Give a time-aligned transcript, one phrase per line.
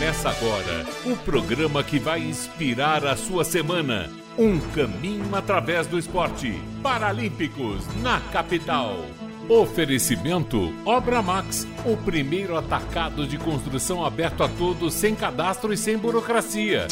[0.00, 4.08] Começa agora o programa que vai inspirar a sua semana.
[4.38, 6.58] Um caminho através do esporte.
[6.82, 9.04] Paralímpicos na capital.
[9.46, 15.98] Oferecimento Obra Max, o primeiro atacado de construção aberto a todos, sem cadastro e sem
[15.98, 16.86] burocracia.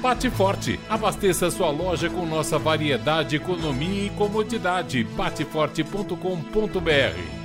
[0.00, 5.02] Bate Forte, abasteça sua loja com nossa variedade, economia e comodidade.
[5.02, 7.41] Bateforte.com.br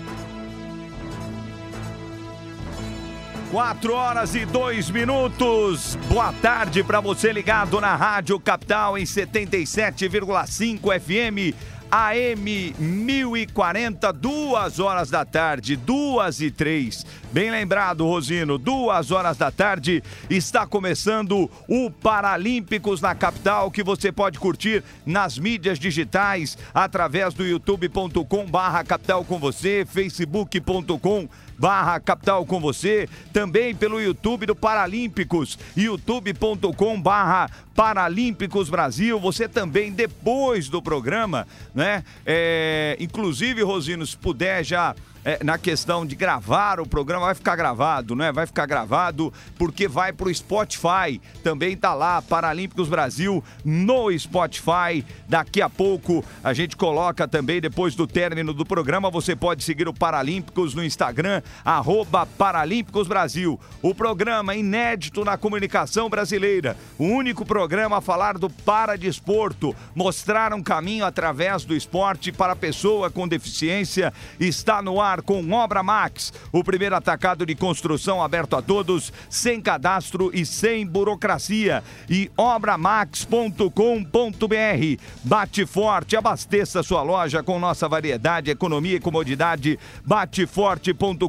[3.51, 5.97] 4 horas e 2 minutos.
[6.09, 11.55] Boa tarde para você ligado na Rádio Capital em 77,5 FM.
[11.89, 17.05] AM 1040, duas horas da tarde, duas e três.
[17.31, 24.11] Bem lembrado, Rosino, duas horas da tarde está começando o Paralímpicos na capital, que você
[24.11, 32.45] pode curtir nas mídias digitais através do youtube.com barra capital com você, facebook.com barra capital
[32.45, 40.81] com você, também pelo YouTube do Paralímpicos, youtube.com barra Paralímpicos Brasil, você também depois do
[40.81, 42.03] programa, né?
[42.25, 44.95] É, inclusive, Rosino, se puder já
[45.27, 48.31] é, na questão de gravar o programa, vai ficar gravado, né?
[48.31, 51.19] Vai ficar gravado porque vai pro Spotify.
[51.43, 55.03] Também tá lá, Paralímpicos Brasil no Spotify.
[55.27, 59.89] Daqui a pouco a gente coloca também, depois do término do programa, você pode seguir
[59.89, 63.59] o Paralímpicos no Instagram, arroba Paralímpicos Brasil.
[63.81, 66.77] O programa inédito na comunicação brasileira.
[66.97, 72.55] O único programa a falar do paradesporto, mostrar um caminho através do esporte para a
[72.55, 74.13] pessoa com deficiência.
[74.39, 79.61] Está no ar com Obra Max, o primeiro atacado de construção aberto a todos, sem
[79.61, 81.83] cadastro e sem burocracia.
[82.09, 85.01] E obramax.com.br.
[85.23, 89.79] Bate forte, abasteça sua loja com nossa variedade, economia e comodidade.
[90.05, 91.27] Bateforte.com.br.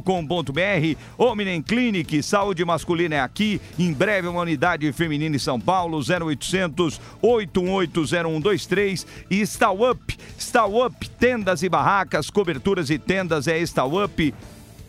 [1.17, 3.61] Omnem Clinic, saúde masculina é aqui.
[3.77, 9.05] Em breve, uma unidade feminina em São Paulo, 0800 8180123.
[9.29, 14.33] E Stall Up, tendas e barracas, coberturas e tendas é Stall Up.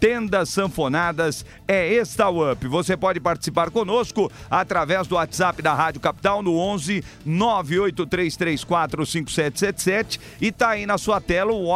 [0.00, 2.66] Tendas Sanfonadas é Estal Up.
[2.66, 10.70] Você pode participar conosco através do WhatsApp da Rádio Capital no 11 983345777 e tá
[10.70, 11.66] aí na sua tela o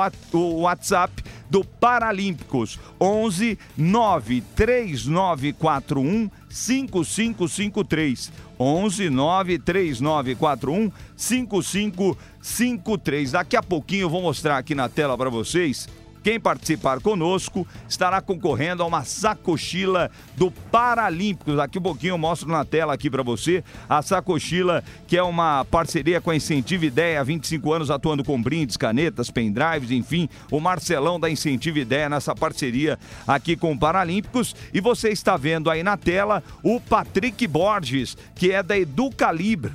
[0.60, 13.32] WhatsApp do Paralímpicos 11 93941 5553 11 93941 5553.
[13.32, 15.86] Daqui a pouquinho eu vou mostrar aqui na tela para vocês
[16.24, 21.56] quem participar conosco estará concorrendo a uma sacochila do Paralímpicos.
[21.56, 25.66] Daqui um pouquinho eu mostro na tela aqui para você a sacochila, que é uma
[25.66, 30.58] parceria com a Incentivo Ideia, há 25 anos atuando com brindes, canetas, pendrives, enfim, o
[30.58, 32.98] Marcelão da Incentivo Ideia nessa parceria
[33.28, 34.56] aqui com o Paralímpicos.
[34.72, 39.74] E você está vendo aí na tela o Patrick Borges, que é da Educalibra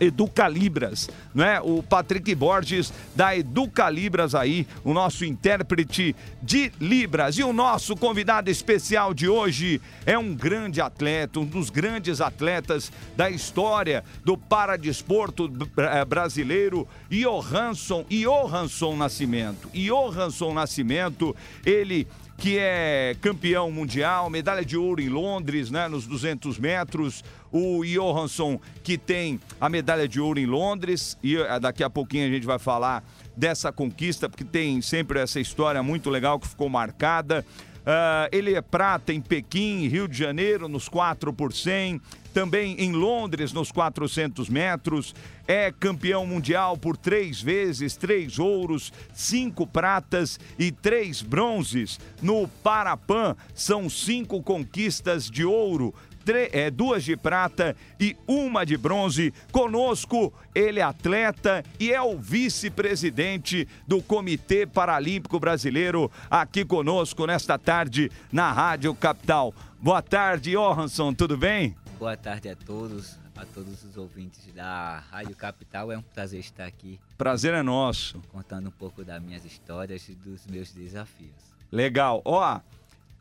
[0.00, 1.60] Educalibras, né?
[1.60, 7.36] O Patrick Borges da Educalibras aí, o nosso intérprete de Libras.
[7.38, 12.90] E o nosso convidado especial de hoje é um grande atleta, um dos grandes atletas
[13.16, 19.68] da história do paradesporto eh, brasileiro, Johansson, Johansson Nascimento.
[19.74, 22.06] Johansson Nascimento, ele
[22.40, 27.22] que é campeão mundial, medalha de ouro em Londres, né, nos 200 metros.
[27.52, 32.26] O Johansson, que tem a medalha de ouro em Londres, e eh, daqui a pouquinho
[32.26, 33.04] a gente vai falar
[33.36, 37.44] dessa conquista, porque tem sempre essa história muito legal que ficou marcada.
[37.80, 42.00] Uh, ele é prata em Pequim, Rio de Janeiro, nos 4 por 100
[42.32, 45.14] também em Londres, nos 400 metros.
[45.46, 51.98] É campeão mundial por três vezes, três ouros, cinco pratas e três bronzes.
[52.22, 55.92] No Parapan, são cinco conquistas de ouro,
[56.36, 59.32] é, duas de prata e uma de bronze.
[59.52, 67.58] Conosco, ele é atleta e é o vice-presidente do Comitê Paralímpico Brasileiro, aqui conosco nesta
[67.58, 69.54] tarde na Rádio Capital.
[69.80, 71.74] Boa tarde, Johansson, tudo bem?
[71.98, 75.92] Boa tarde a todos, a todos os ouvintes da Rádio Capital.
[75.92, 76.98] É um prazer estar aqui.
[77.18, 78.20] Prazer é nosso.
[78.32, 81.30] Contando um pouco das minhas histórias e dos meus desafios.
[81.70, 82.22] Legal.
[82.24, 82.60] Ó,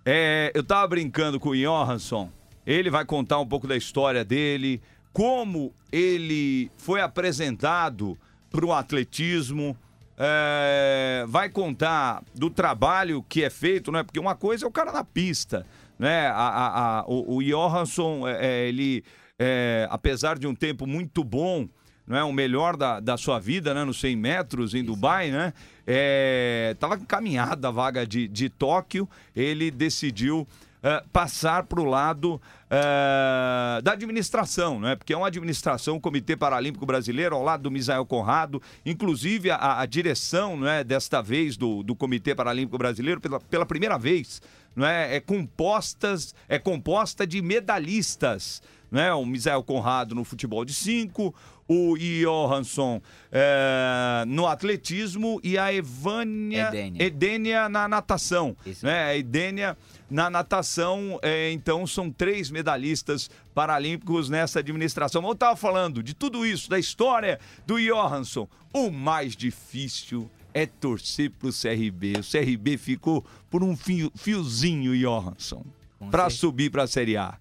[0.06, 2.30] é, eu tava brincando com o Johansson.
[2.70, 4.80] Ele vai contar um pouco da história dele,
[5.12, 8.16] como ele foi apresentado
[8.52, 9.76] para o atletismo.
[10.16, 14.04] É, vai contar do trabalho que é feito, né?
[14.04, 15.66] Porque uma coisa é o cara na pista,
[15.98, 16.28] né?
[16.28, 19.04] A, a, a o, o Johansson, é, é, ele,
[19.40, 21.68] é, apesar de um tempo muito bom,
[22.06, 23.84] não é o melhor da, da sua vida, né?
[23.84, 25.54] Nos 100 metros em Dubai, né?
[25.88, 30.48] É, tava encaminhada a vaga de, de Tóquio, ele decidiu
[30.84, 34.96] uh, passar para o lado uh, da administração, né?
[34.96, 39.80] porque é uma administração, o Comitê Paralímpico Brasileiro, ao lado do Misael Conrado, inclusive a,
[39.80, 44.42] a direção né, desta vez do, do Comitê Paralímpico Brasileiro, pela, pela primeira vez,
[44.76, 48.62] não é, é compostas, é composta de medalhistas
[48.92, 49.14] né?
[49.14, 51.34] O Misael Conrado no futebol de 5,
[51.68, 53.02] o Johansson
[53.32, 58.58] é, no atletismo e a Evânia Edênia, Edênia na natação.
[58.66, 58.86] Isso.
[58.86, 59.04] Né?
[59.04, 59.78] A Edênia
[60.10, 65.24] na natação, é, então são três medalhistas paralímpicos nessa administração.
[65.24, 68.48] Eu estava falando de tudo isso, da história do Johansson.
[68.74, 72.14] O mais difícil é torcer para o CRB.
[72.20, 75.64] O CRB ficou por um fio, fiozinho, Johansson,
[76.10, 77.38] para subir para a Série A.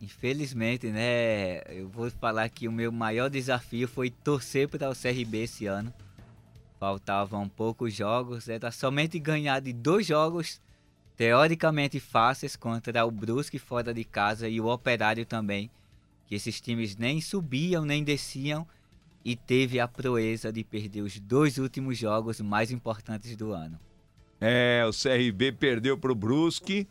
[0.00, 1.60] Infelizmente, né?
[1.68, 5.92] Eu vou falar que o meu maior desafio foi torcer para o CRB esse ano.
[6.78, 10.58] Faltavam poucos jogos, era somente ganhar de dois jogos
[11.20, 15.70] teoricamente fáceis contra o Brusque fora de casa e o Operário também,
[16.26, 18.66] que esses times nem subiam nem desciam
[19.22, 23.78] e teve a proeza de perder os dois últimos jogos mais importantes do ano.
[24.40, 26.88] É, o CRB perdeu para o Brusque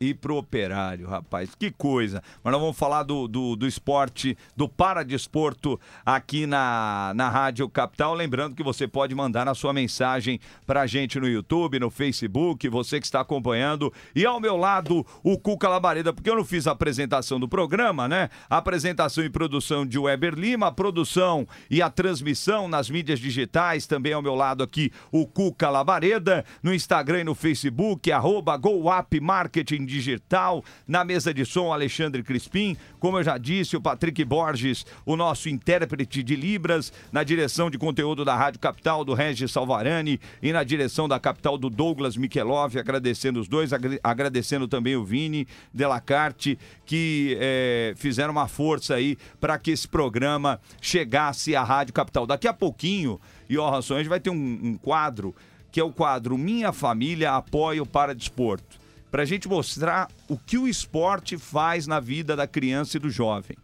[0.00, 1.54] e pro operário, rapaz.
[1.54, 2.22] Que coisa.
[2.42, 8.14] Mas nós vamos falar do, do, do esporte, do paradesporto aqui na, na Rádio Capital.
[8.14, 13.00] Lembrando que você pode mandar a sua mensagem pra gente no YouTube, no Facebook, você
[13.00, 13.92] que está acompanhando.
[14.14, 18.06] E ao meu lado, o Cuca Labareda, porque eu não fiz a apresentação do programa,
[18.06, 18.30] né?
[18.48, 23.86] A apresentação e produção de Weber Lima, a produção e a transmissão nas mídias digitais.
[23.86, 29.20] Também ao meu lado aqui, o Cuca Labareda, no Instagram e no Facebook, arroba GoUp
[29.20, 30.64] Marketing digital.
[30.86, 32.76] Na mesa de som, Alexandre Crispim.
[33.00, 36.92] Como eu já disse, o Patrick Borges, o nosso intérprete de Libras.
[37.10, 40.20] Na direção de conteúdo da Rádio Capital, do Regis Salvarani.
[40.40, 42.78] E na direção da capital, do Douglas Mikelov.
[42.78, 43.70] Agradecendo os dois,
[44.04, 50.60] agradecendo também o Vini Delacarte, que é, fizeram uma força aí para que esse programa
[50.80, 52.26] chegasse à Rádio Capital.
[52.26, 55.34] Daqui a pouquinho, e ó, gente vai ter um, um quadro
[55.70, 60.58] que é o quadro Minha Família Apoia o Paradesporto para a gente mostrar o que
[60.58, 63.56] o esporte faz na vida da criança e do jovem.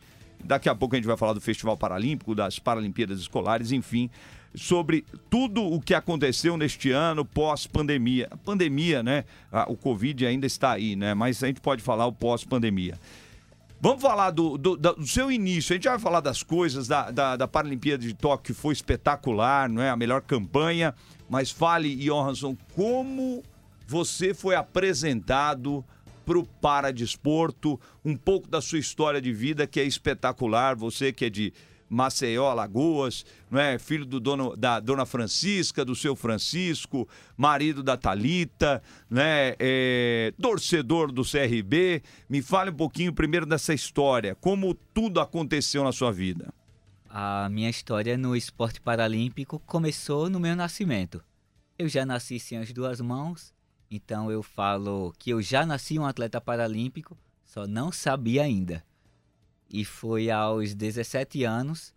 [0.43, 4.11] Daqui a pouco a gente vai falar do Festival Paralímpico, das Paralimpíadas Escolares, enfim,
[4.55, 8.29] sobre tudo o que aconteceu neste ano pós-pandemia.
[8.45, 9.25] Pandemia, né?
[9.69, 11.15] O Covid ainda está aí, né?
[11.15, 12.99] Mas a gente pode falar o pós-pandemia.
[13.81, 15.73] Vamos falar do, do, do, seu início.
[15.73, 19.69] A gente vai falar das coisas da, da, da Paralimpíada de Tóquio, que foi espetacular,
[19.69, 19.91] não é?
[19.91, 20.95] A melhor campanha.
[21.29, 23.43] Mas fale, Johansson, como
[23.87, 25.85] você foi apresentado
[26.25, 31.27] para o Paradesporto, um pouco da sua história de vida que é espetacular, você que
[31.27, 31.53] é de
[31.89, 33.79] Maceió, Alagoas, não é?
[33.79, 39.55] filho do dono, da dona Francisca, do seu Francisco, marido da Talita, né?
[39.59, 42.03] É, torcedor do CRB.
[42.29, 46.53] Me fale um pouquinho primeiro dessa história, como tudo aconteceu na sua vida.
[47.09, 51.23] A minha história no esporte paralímpico começou no meu nascimento.
[51.79, 53.53] Eu já nasci sem as duas mãos,
[53.91, 58.85] então eu falo que eu já nasci um atleta paralímpico, só não sabia ainda.
[59.71, 61.95] E foi aos 17 anos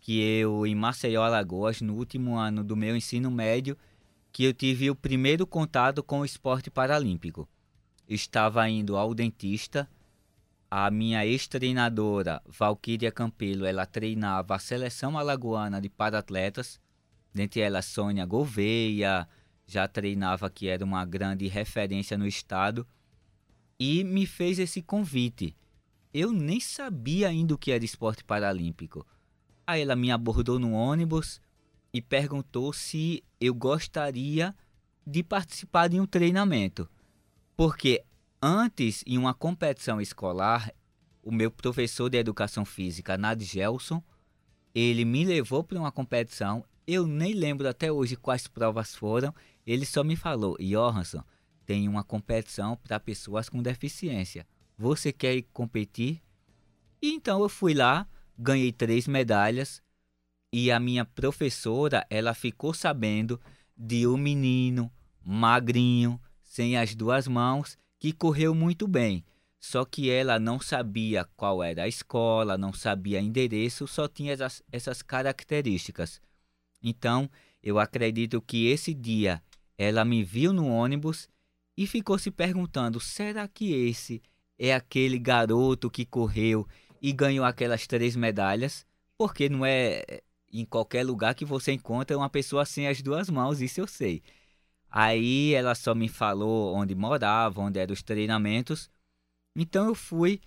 [0.00, 3.76] que eu, em Maceió, Alagoas, no último ano do meu ensino médio,
[4.32, 7.48] que eu tive o primeiro contato com o esporte paralímpico.
[8.08, 9.88] Estava indo ao dentista,
[10.70, 16.80] a minha ex-treinadora, Valquíria Campelo, ela treinava a seleção alagoana de paratletas,
[17.34, 19.28] dentre elas Sônia Gouveia,
[19.70, 22.86] já treinava, que era uma grande referência no estado,
[23.78, 25.56] e me fez esse convite.
[26.12, 29.06] Eu nem sabia ainda o que era esporte paralímpico.
[29.66, 31.40] Aí ela me abordou no ônibus
[31.92, 34.54] e perguntou se eu gostaria
[35.06, 36.88] de participar de um treinamento.
[37.56, 38.04] Porque
[38.42, 40.72] antes, em uma competição escolar,
[41.22, 44.02] o meu professor de educação física, Nad Gelson,
[44.74, 46.64] ele me levou para uma competição.
[46.86, 49.34] Eu nem lembro até hoje quais provas foram.
[49.66, 51.22] Ele só me falou, Johansson,
[51.64, 54.46] tem uma competição para pessoas com deficiência.
[54.76, 56.22] Você quer ir competir?
[57.00, 58.06] E então eu fui lá,
[58.38, 59.82] ganhei três medalhas
[60.52, 63.40] e a minha professora, ela ficou sabendo
[63.76, 64.90] de um menino
[65.24, 69.24] magrinho, sem as duas mãos, que correu muito bem.
[69.60, 74.62] Só que ela não sabia qual era a escola, não sabia endereço, só tinha essas,
[74.72, 76.20] essas características.
[76.82, 77.30] Então,
[77.62, 79.40] eu acredito que esse dia
[79.82, 81.26] ela me viu no ônibus
[81.74, 84.22] e ficou se perguntando: será que esse
[84.58, 86.68] é aquele garoto que correu
[87.00, 88.84] e ganhou aquelas três medalhas?
[89.16, 90.04] Porque não é
[90.52, 94.22] em qualquer lugar que você encontra uma pessoa sem as duas mãos, isso eu sei.
[94.90, 98.90] Aí ela só me falou onde morava, onde eram os treinamentos.
[99.56, 100.42] Então eu fui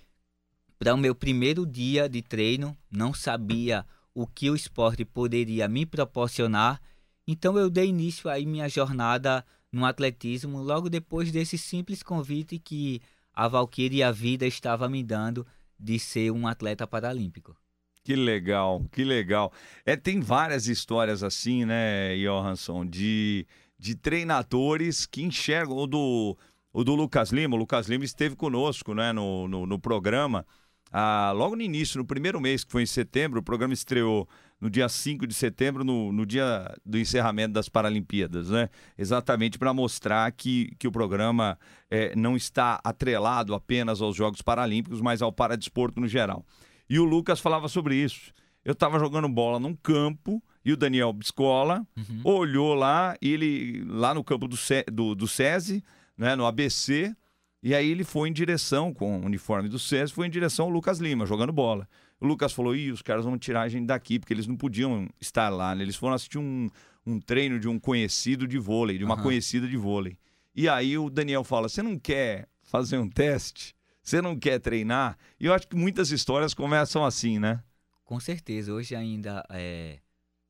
[0.78, 5.88] para o meu primeiro dia de treino, não sabia o que o esporte poderia me
[5.88, 6.80] proporcionar,
[7.28, 13.02] então eu dei início aí minha jornada no atletismo logo depois desse simples convite que
[13.34, 15.46] a Valkyrie e a vida estava me dando
[15.80, 17.56] de ser um atleta paralímpico.
[18.04, 19.52] Que legal, que legal.
[19.86, 23.48] É, tem várias histórias assim, né, Johansson, de,
[23.80, 26.38] de treinadores que enxergam o do,
[26.74, 27.56] o do Lucas Lima.
[27.56, 30.46] O Lucas Lima esteve conosco né, no, no, no programa.
[30.92, 34.28] Ah, logo no início, no primeiro mês, que foi em setembro, o programa estreou
[34.64, 38.70] no dia 5 de setembro, no, no dia do encerramento das Paralimpíadas, né?
[38.98, 41.60] Exatamente para mostrar que, que o programa
[41.92, 46.46] é, não está atrelado apenas aos Jogos Paralímpicos, mas ao paradesporto no geral.
[46.90, 48.32] E o Lucas falava sobre isso.
[48.64, 52.22] Eu estava jogando bola num campo e o Daniel Biscola uhum.
[52.24, 54.56] olhou lá, ele lá no campo do,
[54.90, 55.84] do, do SESI,
[56.18, 57.14] né, no ABC,
[57.62, 60.72] e aí ele foi em direção, com o uniforme do SESI, foi em direção ao
[60.72, 61.86] Lucas Lima, jogando bola.
[62.24, 65.10] O Lucas falou: Ih, os caras vão tirar a gente daqui, porque eles não podiam
[65.20, 65.84] estar lá, né?
[65.84, 66.70] Eles foram assistir um,
[67.06, 69.24] um treino de um conhecido de vôlei, de uma uhum.
[69.24, 70.18] conhecida de vôlei.
[70.56, 73.76] E aí o Daniel fala: Você não quer fazer um teste?
[74.02, 75.18] Você não quer treinar?
[75.38, 77.62] E eu acho que muitas histórias começam assim, né?
[78.06, 78.72] Com certeza.
[78.72, 80.00] Hoje ainda é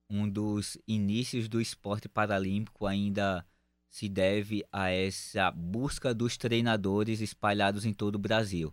[0.07, 3.43] um dos inícios do esporte paralímpico ainda
[3.89, 8.71] se deve a essa busca dos treinadores espalhados em todo o Brasil.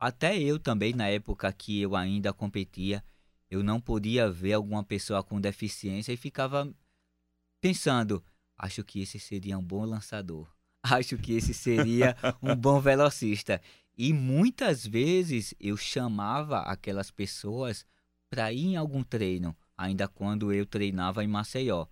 [0.00, 3.04] Até eu também, na época que eu ainda competia,
[3.50, 6.72] eu não podia ver alguma pessoa com deficiência e ficava
[7.60, 8.24] pensando:
[8.56, 10.48] acho que esse seria um bom lançador,
[10.82, 13.60] acho que esse seria um bom velocista.
[13.98, 17.84] E muitas vezes eu chamava aquelas pessoas
[18.30, 21.86] para ir em algum treino, ainda quando eu treinava em Maceió.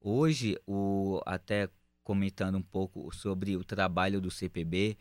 [0.00, 1.70] Hoje, o, até
[2.04, 4.98] comentando um pouco sobre o trabalho do CPB,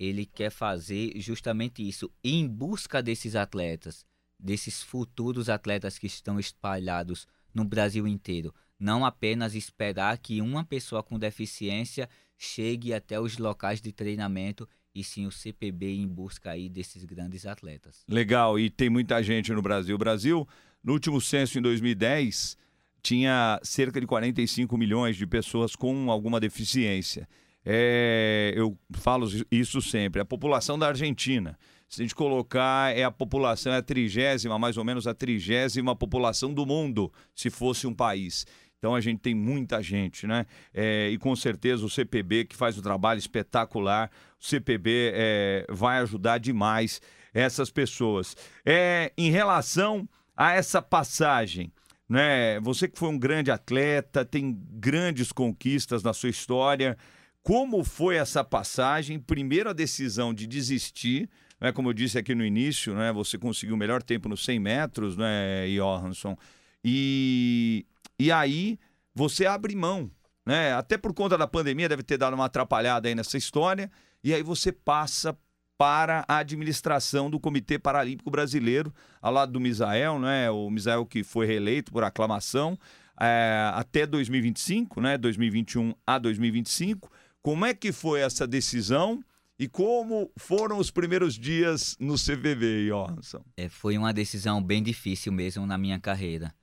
[0.00, 4.06] ele quer fazer justamente isso, em busca desses atletas,
[4.38, 8.54] desses futuros atletas que estão espalhados no Brasil inteiro.
[8.78, 15.04] Não apenas esperar que uma pessoa com deficiência chegue até os locais de treinamento e
[15.04, 18.02] sim o CPB em busca aí desses grandes atletas.
[18.08, 19.96] Legal, e tem muita gente no Brasil.
[19.96, 20.48] O Brasil,
[20.82, 22.56] no último censo em 2010,
[23.02, 27.28] tinha cerca de 45 milhões de pessoas com alguma deficiência
[27.64, 31.58] é, eu falo isso sempre, a população da Argentina.
[31.88, 35.96] Se a gente colocar, é a população, é a trigésima, mais ou menos a trigésima
[35.96, 38.46] população do mundo, se fosse um país.
[38.78, 40.46] Então a gente tem muita gente, né?
[40.72, 45.98] É, e com certeza o CPB, que faz um trabalho espetacular, o CPB é, vai
[45.98, 47.02] ajudar demais
[47.34, 48.36] essas pessoas.
[48.64, 51.70] É, em relação a essa passagem,
[52.08, 52.58] né?
[52.60, 56.96] Você que foi um grande atleta, tem grandes conquistas na sua história.
[57.42, 59.18] Como foi essa passagem?
[59.18, 61.28] Primeiro, a decisão de desistir,
[61.60, 61.72] né?
[61.72, 63.12] como eu disse aqui no início, né?
[63.12, 66.36] você conseguiu o melhor tempo nos 100 metros, né, Johansson?
[66.84, 67.86] E,
[68.18, 68.78] e aí
[69.14, 70.10] você abre mão,
[70.44, 70.74] né?
[70.74, 73.90] até por conta da pandemia, deve ter dado uma atrapalhada aí nessa história,
[74.22, 75.36] e aí você passa
[75.78, 78.92] para a administração do Comitê Paralímpico Brasileiro,
[79.22, 80.50] ao lado do Misael, né?
[80.50, 82.78] o Misael que foi reeleito por aclamação,
[83.20, 85.18] é, até 2025, né?
[85.18, 87.12] 2021 a 2025.
[87.42, 89.24] Como é que foi essa decisão
[89.58, 93.42] e como foram os primeiros dias no CVV, Johansson?
[93.56, 96.54] É, foi uma decisão bem difícil mesmo na minha carreira.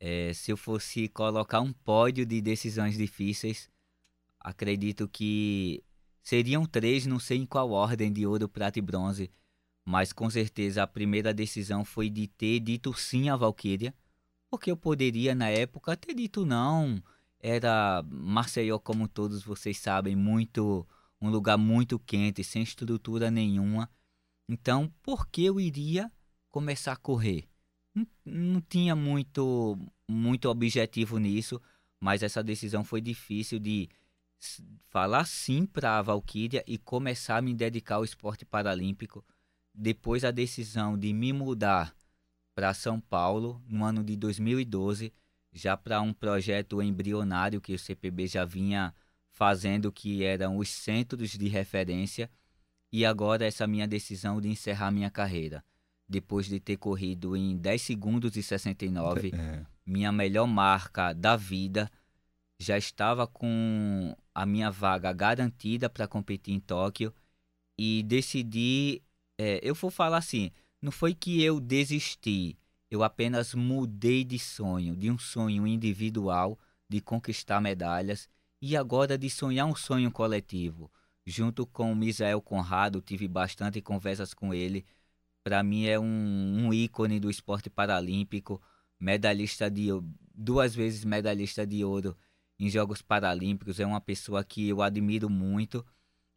[0.00, 3.70] É, se eu fosse colocar um pódio de decisões difíceis,
[4.40, 5.82] acredito que
[6.22, 9.30] seriam três, não sei em qual ordem, de ouro, prata e bronze.
[9.84, 13.94] Mas com certeza a primeira decisão foi de ter dito sim à Valkyria,
[14.50, 17.00] porque eu poderia na época ter dito não
[17.40, 20.86] era Maceió, como todos vocês sabem, muito
[21.20, 23.90] um lugar muito quente, sem estrutura nenhuma.
[24.48, 26.10] Então, por que eu iria
[26.50, 27.48] começar a correr?
[27.94, 29.78] Não, não tinha muito
[30.08, 31.60] muito objetivo nisso,
[32.00, 33.88] mas essa decisão foi difícil de
[34.88, 39.24] falar sim para a Valkyria e começar a me dedicar ao esporte paralímpico.
[39.74, 41.94] Depois a decisão de me mudar
[42.54, 45.12] para São Paulo no ano de 2012
[45.56, 48.94] já para um projeto embrionário que o CPB já vinha
[49.30, 52.30] fazendo, que eram os centros de referência,
[52.92, 55.64] e agora essa minha decisão de encerrar minha carreira.
[56.06, 59.64] Depois de ter corrido em 10 segundos e 69, é.
[59.84, 61.90] minha melhor marca da vida,
[62.58, 67.14] já estava com a minha vaga garantida para competir em Tóquio
[67.78, 69.02] e decidi.
[69.38, 70.50] É, eu vou falar assim:
[70.82, 72.56] não foi que eu desisti,
[72.90, 78.28] eu apenas mudei de sonho, de um sonho individual de conquistar medalhas
[78.60, 80.90] e agora de sonhar um sonho coletivo,
[81.24, 84.86] junto com o Misael Conrado, tive bastante conversas com ele.
[85.44, 88.60] Para mim é um, um, ícone do esporte paralímpico,
[88.98, 89.88] medalhista de
[90.34, 92.16] duas vezes medalhista de ouro
[92.58, 95.84] em Jogos Paralímpicos, é uma pessoa que eu admiro muito.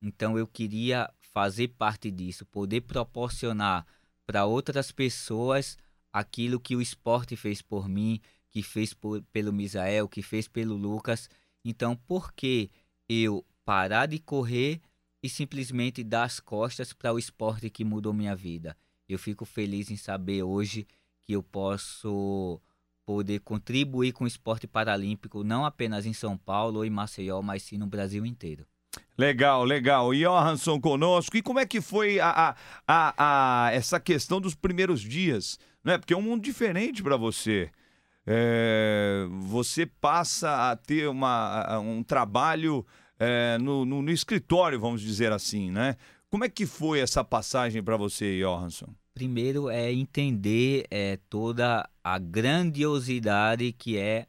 [0.01, 3.85] Então eu queria fazer parte disso, poder proporcionar
[4.25, 5.77] para outras pessoas
[6.11, 10.75] aquilo que o esporte fez por mim, que fez por, pelo Misael, que fez pelo
[10.75, 11.29] Lucas.
[11.63, 12.69] Então, por que
[13.07, 14.81] eu parar de correr
[15.21, 18.75] e simplesmente dar as costas para o esporte que mudou minha vida?
[19.07, 20.87] Eu fico feliz em saber hoje
[21.21, 22.61] que eu posso
[23.05, 27.63] poder contribuir com o esporte paralímpico, não apenas em São Paulo ou em Maceió, mas
[27.63, 28.67] sim no Brasil inteiro.
[29.19, 30.13] Legal, legal.
[30.13, 31.35] Johansson conosco.
[31.35, 32.55] E como é que foi a,
[32.87, 33.13] a,
[33.67, 35.59] a, essa questão dos primeiros dias?
[35.83, 35.97] Né?
[35.97, 37.69] Porque é um mundo diferente para você.
[38.25, 42.85] É, você passa a ter uma, um trabalho
[43.19, 45.97] é, no, no, no, escritório, vamos dizer assim, né?
[46.29, 48.87] Como é que foi essa passagem para você, Johansson?
[49.13, 54.27] Primeiro é entender é, toda a grandiosidade que é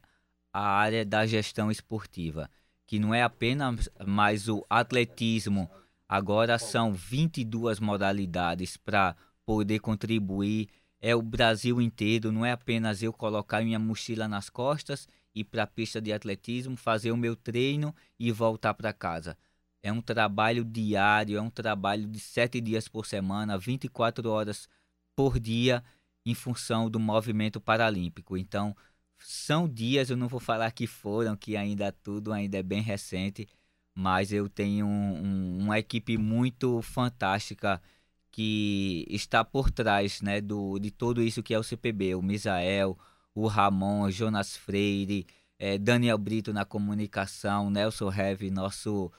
[0.53, 2.51] a área da gestão esportiva
[2.91, 5.71] que não é apenas mais o atletismo,
[6.09, 9.15] agora são 22 modalidades para
[9.47, 10.69] poder contribuir.
[11.01, 15.63] É o Brasil inteiro, não é apenas eu colocar minha mochila nas costas ir para
[15.63, 19.39] a pista de atletismo, fazer o meu treino e voltar para casa.
[19.81, 24.69] É um trabalho diário, é um trabalho de sete dias por semana, 24 horas
[25.15, 25.85] por dia,
[26.27, 28.37] em função do movimento paralímpico.
[28.37, 28.75] Então,
[29.21, 33.47] são dias, eu não vou falar que foram, que ainda tudo ainda é bem recente,
[33.95, 37.81] mas eu tenho um, um, uma equipe muito fantástica
[38.31, 42.15] que está por trás né, do, de tudo isso que é o CPB.
[42.15, 42.99] O Misael,
[43.35, 45.27] o Ramon, Jonas Freire,
[45.59, 49.13] é, Daniel Brito na comunicação, Nelson Heve, nosso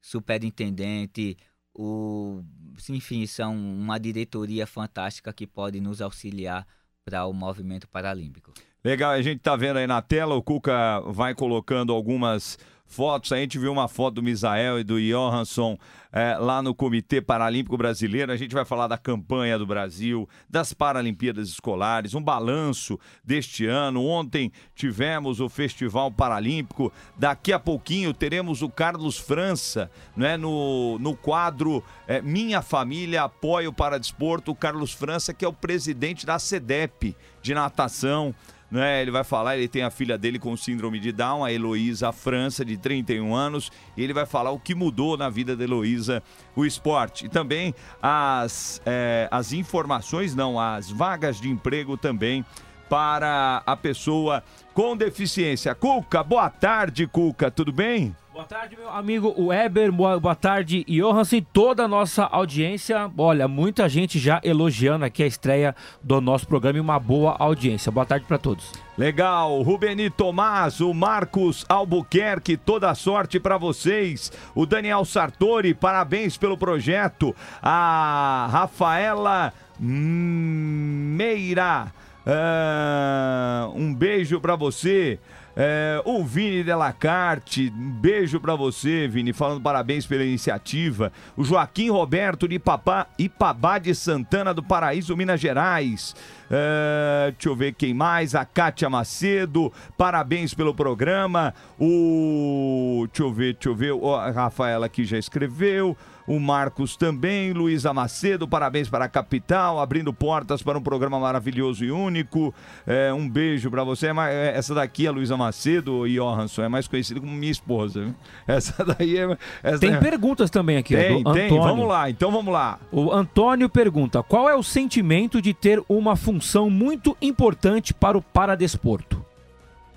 [0.00, 1.36] superintendente,
[1.72, 2.42] o,
[2.88, 6.66] enfim, são uma diretoria fantástica que pode nos auxiliar
[7.04, 8.52] para o movimento paralímpico.
[8.84, 13.32] Legal, a gente tá vendo aí na tela, o Cuca vai colocando algumas fotos.
[13.32, 15.78] A gente viu uma foto do Misael e do Johansson
[16.12, 18.30] é, lá no Comitê Paralímpico Brasileiro.
[18.30, 24.04] A gente vai falar da campanha do Brasil, das Paralimpíadas Escolares, um balanço deste ano.
[24.04, 26.92] Ontem tivemos o Festival Paralímpico.
[27.16, 33.72] Daqui a pouquinho teremos o Carlos França né, no, no quadro é, Minha Família Apoio
[33.72, 34.50] para Desporto.
[34.50, 38.34] O Carlos França, que é o presidente da SEDEP de natação
[38.70, 39.02] né?
[39.02, 42.64] Ele vai falar, ele tem a filha dele com síndrome de Down, a Heloísa França,
[42.64, 46.22] de 31 anos, e ele vai falar o que mudou na vida da Heloísa
[46.56, 47.26] o esporte.
[47.26, 52.44] E também as, é, as informações, não, as vagas de emprego também
[52.88, 54.42] para a pessoa
[54.72, 55.74] com deficiência.
[55.74, 58.14] Cuca, boa tarde, Cuca, tudo bem?
[58.34, 59.92] Boa tarde, meu amigo Weber.
[59.92, 61.46] Boa, boa tarde, Johansen.
[61.52, 63.08] Toda a nossa audiência.
[63.16, 67.92] Olha, muita gente já elogiando aqui a estreia do nosso programa e uma boa audiência.
[67.92, 68.72] Boa tarde para todos.
[68.98, 74.32] Legal, Rubeni Tomás, o Marcos Albuquerque, toda sorte para vocês.
[74.52, 77.32] O Daniel Sartori, parabéns pelo projeto.
[77.62, 81.92] A Rafaela Meira,
[82.26, 85.18] uh, um beijo para você.
[85.56, 91.12] É, o Vini Delacarte, um beijo para você, Vini, falando parabéns pela iniciativa.
[91.36, 96.16] O Joaquim Roberto de Papá, Ipabá de Santana do Paraíso, Minas Gerais.
[96.50, 98.34] É, deixa eu ver quem mais.
[98.34, 101.54] A Kátia Macedo, parabéns pelo programa.
[101.78, 103.06] O.
[103.06, 103.92] Deixa eu ver, deixa eu ver.
[104.18, 110.12] a Rafaela aqui já escreveu o Marcos também, Luísa Macedo, parabéns para a capital, abrindo
[110.12, 112.54] portas para um programa maravilhoso e único.
[112.86, 114.08] É, um beijo para você.
[114.08, 118.14] É, essa daqui, a Luísa Macedo e Johansson, é mais conhecida como minha esposa.
[118.46, 119.36] Essa daí é.
[119.62, 119.98] Essa tem é...
[119.98, 121.48] perguntas também aqui, tem, ó, tem.
[121.48, 122.78] Vamos lá, então vamos lá.
[122.90, 128.22] O Antônio pergunta: qual é o sentimento de ter uma função muito importante para o
[128.22, 129.24] paradesporto?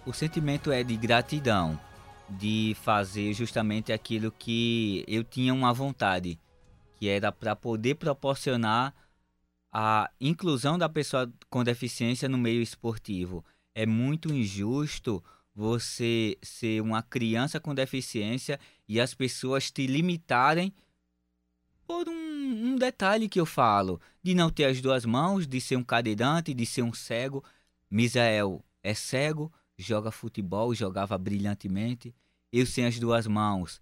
[0.05, 1.77] O sentimento é de gratidão
[2.29, 6.39] de fazer justamente aquilo que eu tinha uma vontade,
[6.99, 8.93] que era para poder proporcionar
[9.71, 13.45] a inclusão da pessoa com deficiência no meio esportivo.
[13.75, 20.73] É muito injusto você ser uma criança com deficiência e as pessoas te limitarem
[21.87, 25.77] por um, um, detalhe que eu falo, de não ter as duas mãos, de ser
[25.77, 27.43] um cadeirante, de ser um cego.
[27.89, 32.13] Misael é cego, joga futebol, jogava brilhantemente.
[32.51, 33.81] Eu sem as duas mãos,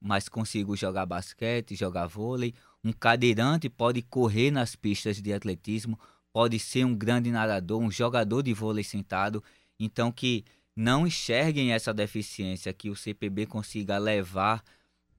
[0.00, 2.54] mas consigo jogar basquete, jogar vôlei.
[2.82, 5.98] Um cadeirante pode correr nas pistas de atletismo,
[6.32, 9.42] pode ser um grande nadador, um jogador de vôlei sentado.
[9.78, 14.62] Então que não enxerguem essa deficiência, que o CPB consiga levar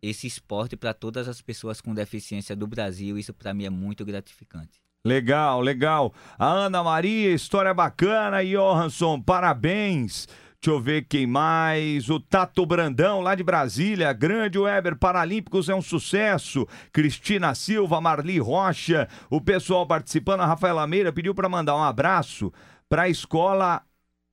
[0.01, 3.17] esse esporte para todas as pessoas com deficiência do Brasil.
[3.17, 4.86] Isso para mim é muito gratificante.
[5.05, 6.13] Legal, legal.
[6.37, 8.43] A Ana Maria, história bacana.
[8.43, 10.27] Johansson, parabéns.
[10.59, 12.09] Deixa eu ver quem mais.
[12.09, 14.11] O Tato Brandão, lá de Brasília.
[14.11, 16.67] Grande Weber Paralímpicos é um sucesso.
[16.91, 19.07] Cristina Silva, Marli Rocha.
[19.29, 20.41] O pessoal participando.
[20.41, 22.51] A Rafaela Meira pediu para mandar um abraço
[22.89, 23.81] para a escola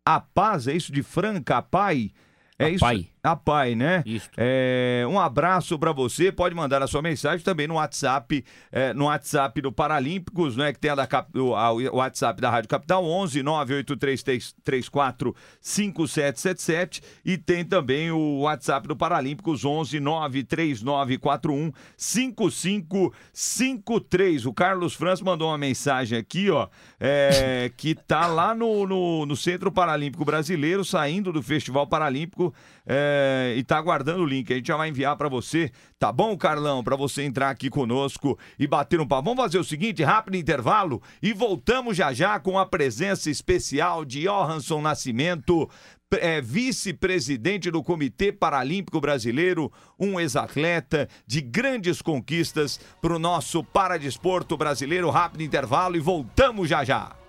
[0.07, 2.11] A Paz, é isso de Franca, Pai?
[2.59, 2.81] É isso.
[2.81, 3.09] Pai.
[3.25, 4.03] A Pai, né?
[4.05, 4.29] Isso.
[4.37, 6.31] É, um abraço para você.
[6.31, 10.73] Pode mandar a sua mensagem também no WhatsApp, é, no WhatsApp do Paralímpicos, né?
[10.73, 17.03] Que tem a da Cap- o, a- o WhatsApp da Rádio Capital 11 98334 5777
[17.25, 24.45] e tem também o WhatsApp do Paralímpicos 11 93941 5553.
[24.47, 26.69] O Carlos França mandou uma mensagem aqui, ó,
[27.01, 32.53] é, que tá lá no, no, no Centro Paralímpico Brasileiro, saindo do Festival Paralímpico
[32.87, 34.53] é, e tá aguardando o link.
[34.53, 36.83] A gente já vai enviar para você, tá bom, Carlão?
[36.83, 39.25] Para você entrar aqui conosco e bater um papo.
[39.25, 44.23] Vamos fazer o seguinte, rápido intervalo e voltamos já já com a presença especial de
[44.23, 45.69] Johansson Nascimento,
[46.13, 54.57] é, vice-presidente do Comitê Paralímpico Brasileiro, um ex-atleta de grandes conquistas para o nosso paradesporto
[54.57, 55.11] brasileiro.
[55.11, 57.24] Rápido intervalo e voltamos já já.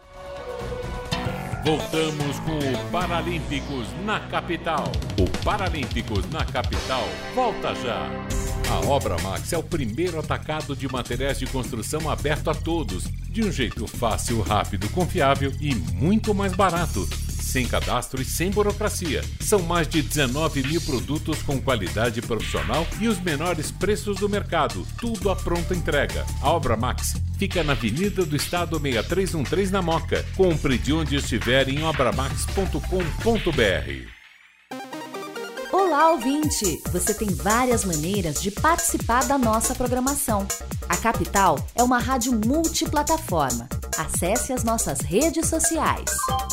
[1.66, 4.84] Voltamos com o Paralímpicos na capital.
[5.18, 8.08] O Paralímpicos na capital volta já.
[8.70, 13.44] A Obra Max é o primeiro atacado de materiais de construção aberto a todos, de
[13.44, 17.10] um jeito fácil, rápido, confiável e muito mais barato.
[17.56, 19.24] Sem cadastro e sem burocracia.
[19.40, 24.86] São mais de 19 mil produtos com qualidade profissional e os menores preços do mercado.
[25.00, 26.26] Tudo à pronta entrega.
[26.42, 30.26] A Obra Max fica na Avenida do Estado 6313 na Moca.
[30.36, 32.82] Compre de onde estiver em obramax.com.br.
[35.72, 36.82] Olá, ouvinte!
[36.92, 40.46] Você tem várias maneiras de participar da nossa programação.
[40.90, 43.70] A Capital é uma rádio multiplataforma.
[43.98, 46.06] Acesse as nossas redes sociais.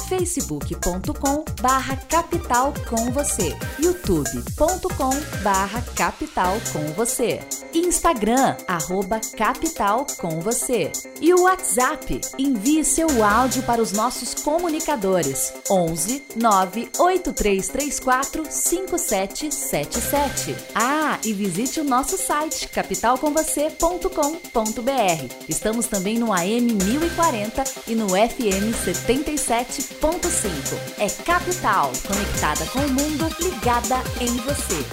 [0.09, 5.11] facebook.com barra capital com você youtube.com
[5.43, 7.41] barra capital com você
[7.75, 12.21] Instagram, arroba capital com você e o WhatsApp.
[12.39, 20.55] Envie seu áudio para os nossos comunicadores 11 98334 5777.
[20.75, 25.35] Ah, e visite o nosso site capitalcomvocê.com.br.
[25.49, 27.32] Estamos também no AM 1040
[27.87, 30.79] e no FM 77.5.
[30.99, 34.85] É Capital, conectada com o mundo, ligada em você.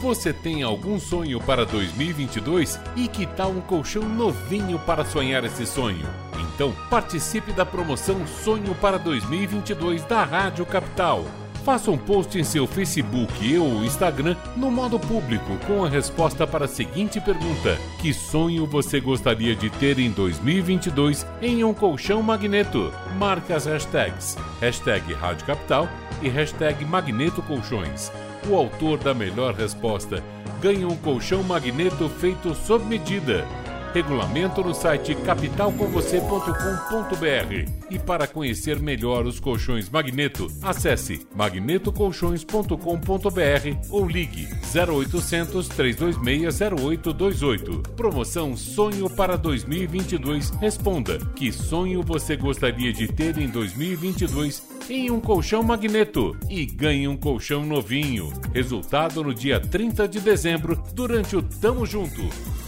[0.00, 2.80] Você tem algum sonho para 2022?
[2.96, 6.08] E que tal um colchão novinho para sonhar esse sonho?
[6.54, 11.24] Então participe da promoção Sonho para 2022 da Rádio Capital.
[11.64, 16.64] Faça um post em seu Facebook ou Instagram no modo público com a resposta para
[16.64, 22.92] a seguinte pergunta: Que sonho você gostaria de ter em 2022 em um colchão magneto?
[23.16, 25.88] Marque as hashtags hashtag Rádio Capital
[26.20, 28.10] e hashtag Magneto Colchões.
[28.48, 30.22] O autor da melhor resposta
[30.60, 33.44] ganha um colchão magneto feito sob medida.
[33.92, 37.70] Regulamento no site capitalcomvocê.com.br.
[37.90, 47.82] E para conhecer melhor os colchões Magneto, acesse magnetocolchões.com.br ou ligue 0800 326 0828.
[47.94, 50.48] Promoção Sonho para 2022.
[50.50, 57.08] Responda: Que sonho você gostaria de ter em 2022 em um colchão Magneto e ganhe
[57.08, 58.32] um colchão novinho.
[58.52, 62.22] Resultado no dia 30 de dezembro durante o Tamo Junto.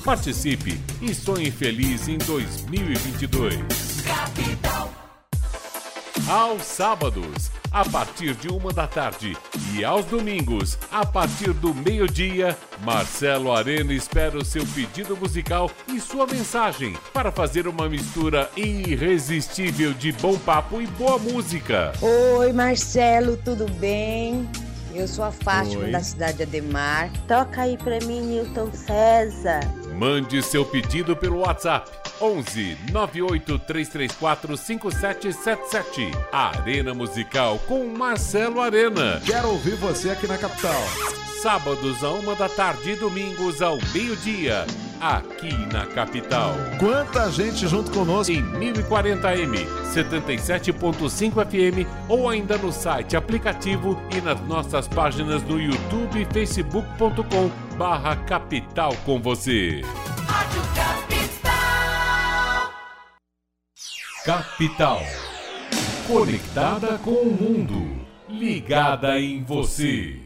[0.05, 4.73] Participe e sonhe feliz em 2022.
[6.28, 9.37] Aos sábados, a partir de uma da tarde
[9.74, 16.00] e aos domingos, a partir do meio-dia, Marcelo Arena espera o seu pedido musical e
[16.00, 21.92] sua mensagem para fazer uma mistura irresistível de bom papo e boa música.
[22.00, 24.48] Oi, Marcelo, tudo bem?
[24.94, 25.90] Eu sou a Fátima Oi.
[25.90, 27.10] da cidade de Ademar.
[27.28, 29.60] Toca aí pra mim, Newton César.
[29.94, 36.10] Mande seu pedido pelo WhatsApp 11 98 334 5777.
[36.32, 39.20] Arena Musical com Marcelo Arena.
[39.26, 40.80] Quero ouvir você aqui na capital.
[41.42, 44.64] Sábados a uma da tarde e domingos ao meio-dia.
[44.98, 46.54] Aqui na capital.
[46.78, 48.32] Quanta gente junto conosco.
[48.32, 56.22] Em 1040m, 77.5 FM ou ainda no site, aplicativo e nas nossas páginas no YouTube
[56.22, 59.82] e facebook.com barra capital com você.
[60.26, 61.13] Capital.
[66.06, 68.06] Conectada com o mundo.
[68.26, 70.18] Ligada em você.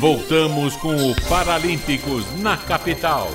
[0.00, 3.28] Voltamos com o Paralímpicos na capital.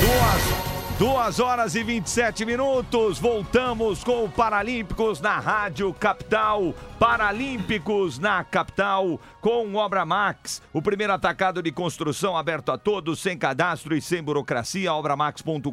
[0.00, 3.20] Duas, duas horas e 27 minutos.
[3.20, 6.74] Voltamos com o Paralímpicos na Rádio Capital.
[6.98, 13.36] Paralímpicos na capital com Obra Max, o primeiro atacado de construção aberto a todos, sem
[13.36, 14.94] cadastro e sem burocracia.
[14.94, 15.70] Obramax.com.br.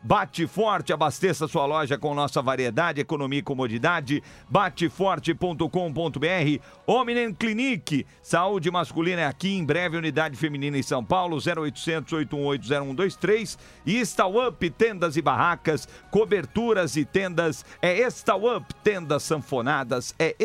[0.00, 4.22] Bate forte, abasteça sua loja com nossa variedade, economia e comodidade.
[4.48, 6.62] Bateforte.com.br.
[6.86, 12.68] Omnen Clinique, saúde masculina é aqui, em breve unidade feminina em São Paulo, 0800 818
[12.68, 13.58] 0123.
[13.84, 14.02] E
[14.46, 19.87] Up, tendas e barracas, coberturas e tendas, é Up, tendas sanfonadas,
[20.18, 20.36] é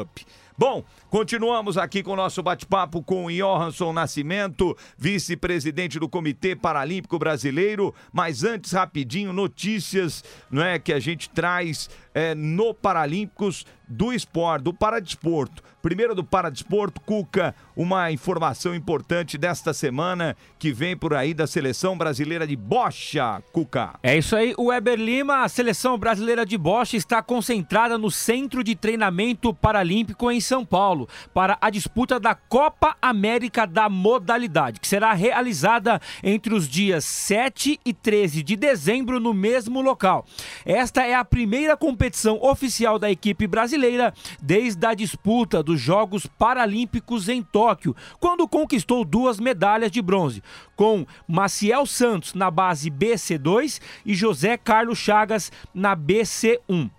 [0.00, 0.26] Up.
[0.56, 7.94] Bom, continuamos aqui com o nosso bate-papo com Johansson Nascimento, vice-presidente do Comitê Paralímpico Brasileiro.
[8.12, 14.62] Mas antes, rapidinho, notícias não é, que a gente traz é, no Paralímpicos do esporte,
[14.62, 15.62] do paradesporto.
[15.82, 21.98] Primeiro do paradesporto, Cuca, uma informação importante desta semana que vem por aí da seleção
[21.98, 23.98] brasileira de bocha, Cuca.
[24.02, 28.62] É isso aí, o Weber Lima, a seleção brasileira de bocha está concentrada no Centro
[28.62, 34.86] de Treinamento Paralímpico em São Paulo para a disputa da Copa América da modalidade, que
[34.86, 40.24] será realizada entre os dias 7 e 13 de dezembro no mesmo local.
[40.64, 42.01] Esta é a primeira competição
[42.40, 49.04] oficial da equipe brasileira desde a disputa do dos Jogos Paralímpicos em Tóquio, quando conquistou
[49.04, 50.42] duas medalhas de bronze,
[50.76, 56.90] com Maciel Santos na base BC2 e José Carlos Chagas na BC1.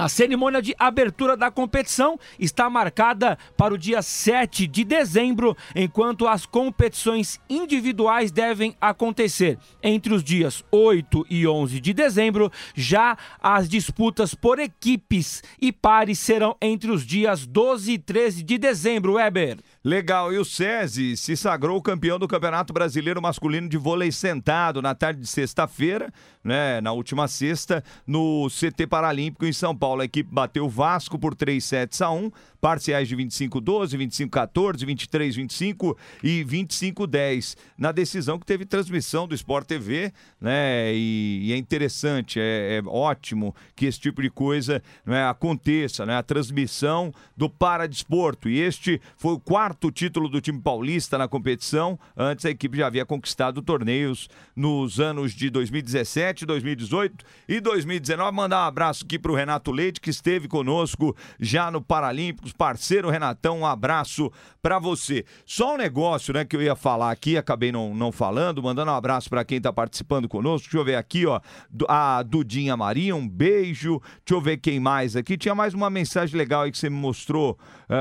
[0.00, 6.26] A cerimônia de abertura da competição está marcada para o dia 7 de dezembro, enquanto
[6.26, 12.50] as competições individuais devem acontecer entre os dias 8 e 11 de dezembro.
[12.74, 18.56] Já as disputas por equipes e pares serão entre os dias 12 e 13 de
[18.56, 19.58] dezembro, Weber.
[19.82, 24.94] Legal, e o SESI se sagrou campeão do Campeonato Brasileiro Masculino de Vôlei Sentado na
[24.94, 26.12] tarde de sexta-feira,
[26.44, 30.02] né, na última sexta, no CT Paralímpico em São Paulo.
[30.02, 33.96] A equipe bateu o Vasco por 3 sets a 1, parciais de 25-12,
[34.28, 37.56] 25-14, 23-25 e 25-10.
[37.78, 40.92] Na decisão que teve transmissão do Sport TV, né?
[40.92, 46.16] E, e é interessante, é, é, ótimo que esse tipo de coisa né, aconteça, né?
[46.16, 48.46] A transmissão do Paradesporto.
[48.46, 51.98] E este foi o quarto título do time paulista na competição.
[52.16, 58.34] Antes a equipe já havia conquistado torneios nos anos de 2017, 2018 e 2019.
[58.34, 63.10] Mandar um abraço aqui para o Renato Leite, que esteve conosco já no Paralímpicos parceiro
[63.10, 64.30] Renatão, um abraço
[64.62, 65.24] para você.
[65.46, 68.94] Só um negócio, né, que eu ia falar aqui, acabei não, não falando, mandando um
[68.94, 70.66] abraço para quem tá participando conosco.
[70.68, 71.40] Deixa eu ver aqui, ó,
[71.88, 74.00] a Dudinha Maria, um beijo.
[74.24, 75.36] Deixa eu ver quem mais aqui.
[75.36, 77.58] Tinha mais uma mensagem legal aí que você me mostrou.
[77.88, 77.94] Uh,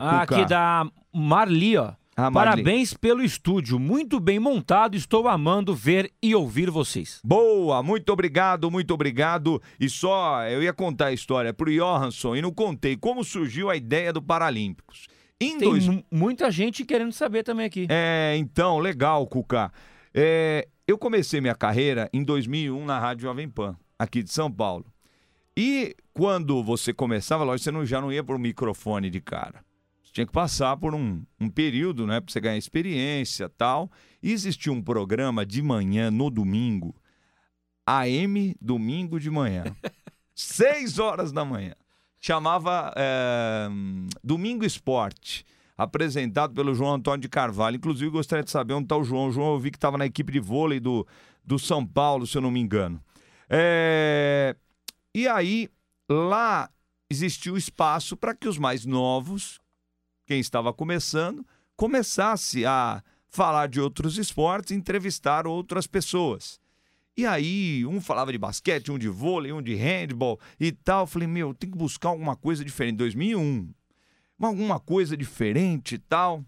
[0.00, 1.92] ah, aqui da Marli, ó.
[2.14, 4.94] Ah, Parabéns pelo estúdio, muito bem montado.
[4.94, 7.20] Estou amando ver e ouvir vocês.
[7.24, 9.62] Boa, muito obrigado, muito obrigado.
[9.80, 13.76] E só eu ia contar a história pro Johansson e não contei como surgiu a
[13.76, 15.06] ideia do Paralímpicos.
[15.40, 15.86] Em Tem dois...
[16.10, 17.86] muita gente querendo saber também aqui.
[17.88, 19.72] É, então, legal, Cuca.
[20.12, 24.84] É, eu comecei minha carreira em 2001 na Rádio Jovem Pan, aqui de São Paulo.
[25.56, 29.64] E quando você começava, lógico, você não, já não ia pro microfone de cara
[30.12, 33.90] tinha que passar por um, um período, né, para você ganhar experiência tal.
[34.22, 36.94] E existia um programa de manhã no domingo,
[37.86, 39.64] AM domingo de manhã,
[40.34, 41.74] seis horas da manhã.
[42.20, 43.68] Chamava é,
[44.22, 45.44] Domingo Esporte,
[45.76, 47.76] apresentado pelo João Antônio de Carvalho.
[47.76, 49.28] Inclusive, gostaria de saber onde está o João.
[49.28, 51.04] O João eu vi que estava na equipe de vôlei do,
[51.44, 53.02] do São Paulo, se eu não me engano.
[53.48, 54.54] É,
[55.12, 55.68] e aí,
[56.08, 56.70] lá
[57.10, 59.58] existiu espaço para que os mais novos,
[60.32, 66.58] quem estava começando, começasse a falar de outros esportes, entrevistar outras pessoas.
[67.14, 71.02] E aí, um falava de basquete, um de vôlei, um de handball e tal.
[71.02, 72.96] Eu falei, meu, tem que buscar alguma coisa diferente.
[72.96, 73.74] 2001,
[74.40, 76.42] alguma coisa diferente e tal.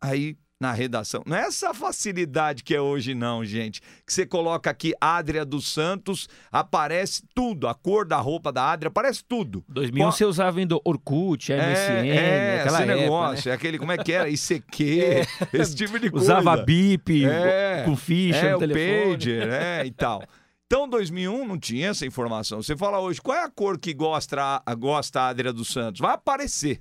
[0.00, 1.22] Aí na redação.
[1.26, 3.82] Não é essa facilidade que é hoje, não, gente.
[4.06, 7.68] Que você coloca aqui Adria dos Santos, aparece tudo.
[7.68, 9.62] A cor da roupa da Adria, aparece tudo.
[9.68, 10.12] 2001 Qual...
[10.12, 13.54] você usava ainda Orkut, MSN, é, é, aquela esse época, negócio, né?
[13.54, 14.28] aquele, como é que era?
[14.30, 15.26] ICQ, é.
[15.52, 16.38] esse tipo de coisa.
[16.38, 19.12] Usava bip, é, com ficha é, no o telefone.
[19.12, 20.22] pager, é, e tal.
[20.66, 22.62] Então, 2001 não tinha essa informação.
[22.62, 26.00] Você fala hoje, qual é a cor que gosta, gosta a Adria dos Santos?
[26.00, 26.80] Vai aparecer.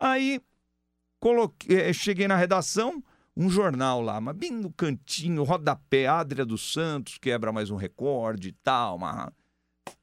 [0.00, 0.40] Aí,
[1.20, 3.02] coloquei, eh, cheguei na redação,
[3.38, 8.48] um jornal lá, mas bem no cantinho, rodapé, Adria dos Santos, quebra mais um recorde
[8.48, 8.98] e tal.
[8.98, 9.30] Mas...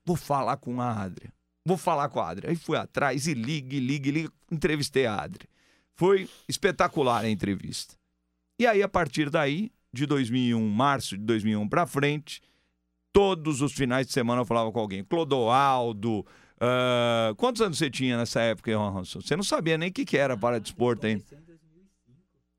[0.06, 1.34] Vou falar com a Adria.
[1.66, 2.50] Vou falar com a Adria.
[2.50, 4.30] Aí fui atrás e ligue, ligue, ligue.
[4.50, 5.50] Entrevistei a Adria.
[5.96, 7.96] Foi espetacular a entrevista.
[8.58, 12.42] E aí, a partir daí, de 2001, março de 2001 para frente,
[13.12, 15.04] todos os finais de semana eu falava com alguém.
[15.04, 16.26] Clodoaldo.
[16.56, 19.20] Uh, quantos anos você tinha nessa época, Johansson?
[19.20, 21.24] Você não sabia nem o que, que era para desporto ainda.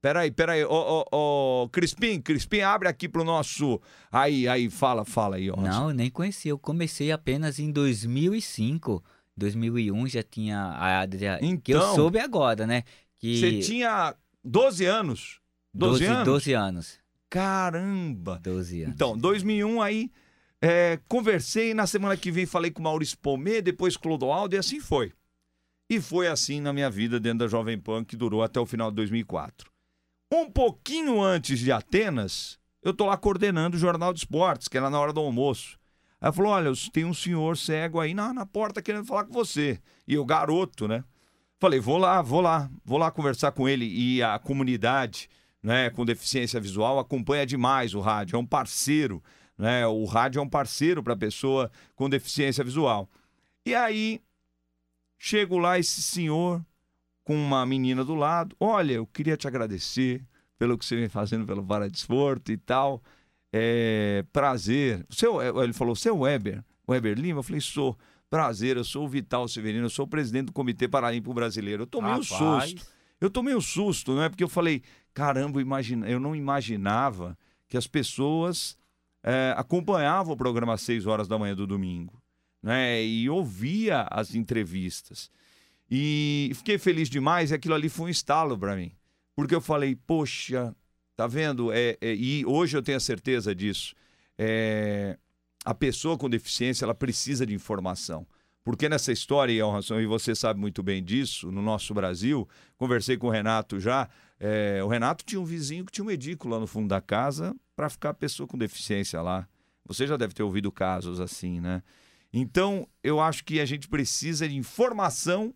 [0.07, 0.65] Peraí, peraí.
[0.65, 3.81] Ô, ô, ô, Crispim, Crispim, abre aqui pro nosso.
[4.13, 5.81] Aí, aí, fala, fala aí, Johansson.
[5.81, 6.53] Não, eu nem conhecia.
[6.53, 9.03] Eu comecei apenas em 2005.
[9.37, 11.41] 2001 já tinha a Adria.
[11.43, 12.85] Então, que eu soube agora, né?
[13.19, 14.15] Que Você tinha
[14.45, 15.41] 12 anos.
[15.75, 16.25] 12, 12 anos?
[16.25, 16.99] 12 anos.
[17.29, 18.39] Caramba!
[18.41, 18.95] 12 anos.
[18.95, 20.09] Então, 2001 aí,
[20.63, 24.79] é, conversei, na semana que vem falei com o Maurício Palmê, depois Clodoaldo e assim
[24.79, 25.13] foi.
[25.91, 28.89] E foi assim na minha vida dentro da Jovem Pan, que durou até o final
[28.91, 29.75] de 2004.
[30.33, 34.91] Um pouquinho antes de Atenas, eu tô lá coordenando o Jornal de Esportes, que era
[34.91, 35.79] na hora do almoço.
[36.21, 39.81] Aí falou: olha, tem um senhor cego aí na, na porta querendo falar com você.
[40.07, 41.05] E eu, garoto, né?
[41.59, 43.87] Falei, vou lá, vou lá, vou lá conversar com ele.
[43.87, 45.29] E a comunidade
[45.63, 49.23] né, com deficiência visual acompanha demais o rádio, é um parceiro.
[49.57, 49.87] Né?
[49.87, 53.09] O rádio é um parceiro para a pessoa com deficiência visual.
[53.65, 54.21] E aí,
[55.19, 56.65] chego lá, esse senhor
[57.27, 58.55] com uma menina do lado.
[58.61, 60.25] Olha, eu queria te agradecer
[60.57, 63.03] pelo que você vem fazendo pelo Vara Desporto e tal.
[63.53, 65.05] É, prazer.
[65.11, 66.65] Seu, ele falou, você é Weber?
[66.89, 67.41] Weber Lima?
[67.41, 67.99] Eu falei, sou.
[68.31, 71.83] Prazer, eu sou o Vital Severino, eu sou o presidente do Comitê Paralímpico Brasileiro.
[71.83, 72.71] Eu tomei um Rapaz.
[72.71, 72.87] susto.
[73.21, 74.29] Eu tomei um susto, não é?
[74.29, 74.83] Porque eu falei,
[75.15, 77.37] caramba, eu imagina- eu não imaginava
[77.69, 78.77] que as pessoas
[79.23, 82.21] é, acompanhavam o programa às 6 horas da manhã do domingo,
[82.63, 83.03] né?
[83.05, 85.31] E ouvia as entrevistas.
[85.91, 88.93] E fiquei feliz demais, e aquilo ali foi um estalo para mim.
[89.35, 90.75] Porque eu falei, poxa,
[91.17, 91.73] tá vendo?
[91.73, 93.95] É, é, e hoje eu tenho a certeza disso.
[94.39, 95.19] É,
[95.65, 98.27] a pessoa com deficiência, ela precisa de informação.
[98.65, 103.29] Porque nessa história, Elson, e você sabe muito bem disso, no nosso Brasil, conversei com
[103.29, 104.09] o Renato já,
[104.41, 107.89] é, o Renato tinha um vizinho que tinha uma edícula no fundo da casa para
[107.89, 109.49] ficar a pessoa com deficiência lá.
[109.87, 111.81] Você já deve ter ouvido casos assim, né?
[112.33, 115.55] Então, eu acho que a gente precisa de informação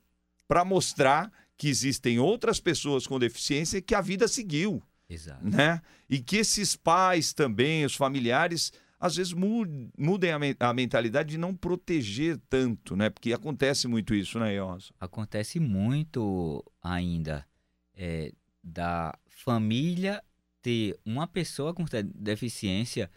[0.50, 5.48] para mostrar que existem outras pessoas com deficiência e que a vida seguiu, Exato.
[5.48, 5.80] né?
[6.08, 11.28] E que esses pais também, os familiares, às vezes mu- mudem a, men- a mentalidade
[11.30, 13.10] de não proteger tanto, né?
[13.10, 14.92] Porque acontece muito isso, né, Elson?
[14.98, 17.46] Acontece muito ainda
[17.94, 18.32] é,
[18.64, 20.20] da família
[20.60, 23.08] ter uma pessoa com de- deficiência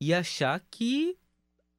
[0.00, 1.16] e achar que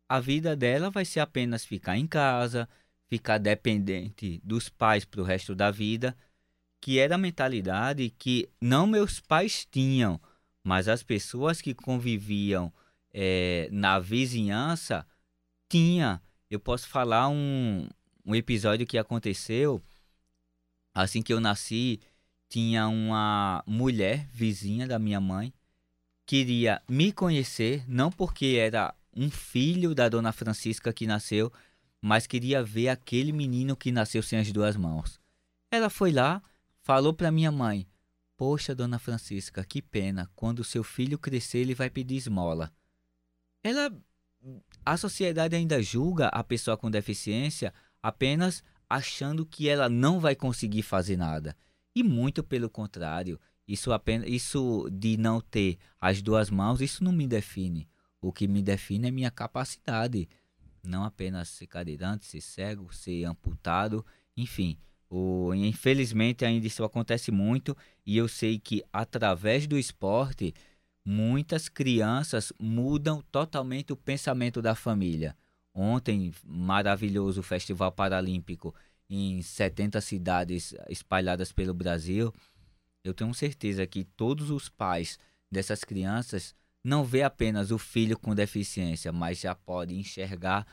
[0.08, 2.70] a vida dela vai ser apenas ficar em casa,
[3.10, 6.16] ficar dependente dos pais para o resto da vida,
[6.82, 10.20] que era a mentalidade que não meus pais tinham,
[10.64, 12.72] mas as pessoas que conviviam
[13.14, 15.06] eh, na vizinhança
[15.70, 16.22] tinha.
[16.50, 17.88] Eu posso falar um,
[18.26, 19.82] um episódio que aconteceu
[20.94, 22.00] assim que eu nasci.
[22.50, 25.54] Tinha uma mulher vizinha da minha mãe
[26.28, 31.52] queria me conhecer, não porque era um filho da dona Francisca que nasceu,
[32.02, 35.20] mas queria ver aquele menino que nasceu sem as duas mãos.
[35.72, 36.42] Ela foi lá,
[36.82, 37.88] falou para minha mãe:
[38.38, 42.72] Poxa, dona Francisca, que pena, quando seu filho crescer ele vai pedir esmola.
[43.64, 43.92] Ela.
[44.86, 50.84] A sociedade ainda julga a pessoa com deficiência apenas achando que ela não vai conseguir
[50.84, 51.58] fazer nada.
[51.96, 57.12] E muito pelo contrário, isso apenas isso de não ter as duas mãos, isso não
[57.12, 57.90] me define.
[58.22, 60.30] O que me define é minha capacidade,
[60.88, 64.78] não apenas ser cadeirante, ser cego, ser amputado, enfim.
[65.10, 70.54] O, infelizmente ainda isso acontece muito e eu sei que através do esporte
[71.06, 75.36] muitas crianças mudam totalmente o pensamento da família.
[75.74, 78.76] Ontem, maravilhoso Festival Paralímpico
[79.10, 82.34] em 70 cidades espalhadas pelo Brasil.
[83.04, 85.18] Eu tenho certeza que todos os pais
[85.50, 86.54] dessas crianças
[86.88, 90.66] não vê apenas o filho com deficiência, mas já pode enxergar,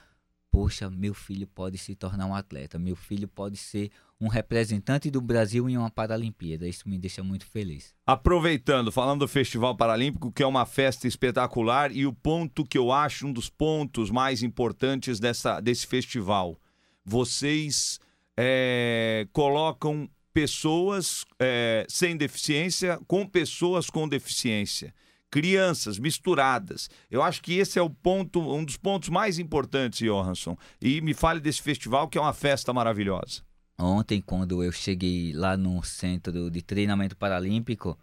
[0.49, 5.21] poxa, meu filho pode se tornar um atleta, meu filho pode ser um representante do
[5.21, 6.69] Brasil em uma Paralimpíada.
[6.69, 7.93] Isso me deixa muito feliz.
[8.07, 12.93] Aproveitando, falando do Festival Paralímpico, que é uma festa espetacular, e o ponto que eu
[12.93, 16.57] acho um dos pontos mais importantes dessa, desse festival.
[17.05, 17.99] Vocês
[18.37, 24.95] é, colocam pessoas é, sem deficiência com pessoas com deficiência.
[25.35, 26.89] Crianças misturadas.
[27.11, 30.57] Eu acho que esse é o ponto, um dos pontos mais importantes, Johansson.
[30.81, 33.43] E me fale desse festival, que é uma festa maravilhosa.
[33.77, 37.99] Ontem, quando eu cheguei lá no centro de treinamento paralímpico,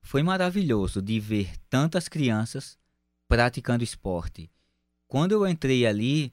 [0.00, 2.78] foi maravilhoso de ver tantas crianças
[3.28, 4.50] praticando esporte.
[5.06, 6.32] Quando eu entrei ali,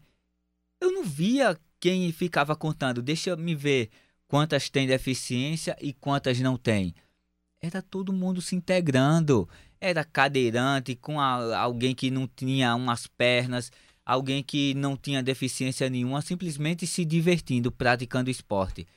[0.79, 3.89] eu não via quem ficava contando, deixa me ver
[4.25, 6.95] quantas têm deficiência e quantas não têm.
[7.59, 9.49] Era todo mundo se integrando.
[9.79, 13.71] Era cadeirante com a, alguém que não tinha umas pernas,
[14.05, 18.87] alguém que não tinha deficiência nenhuma, simplesmente se divertindo, praticando esporte.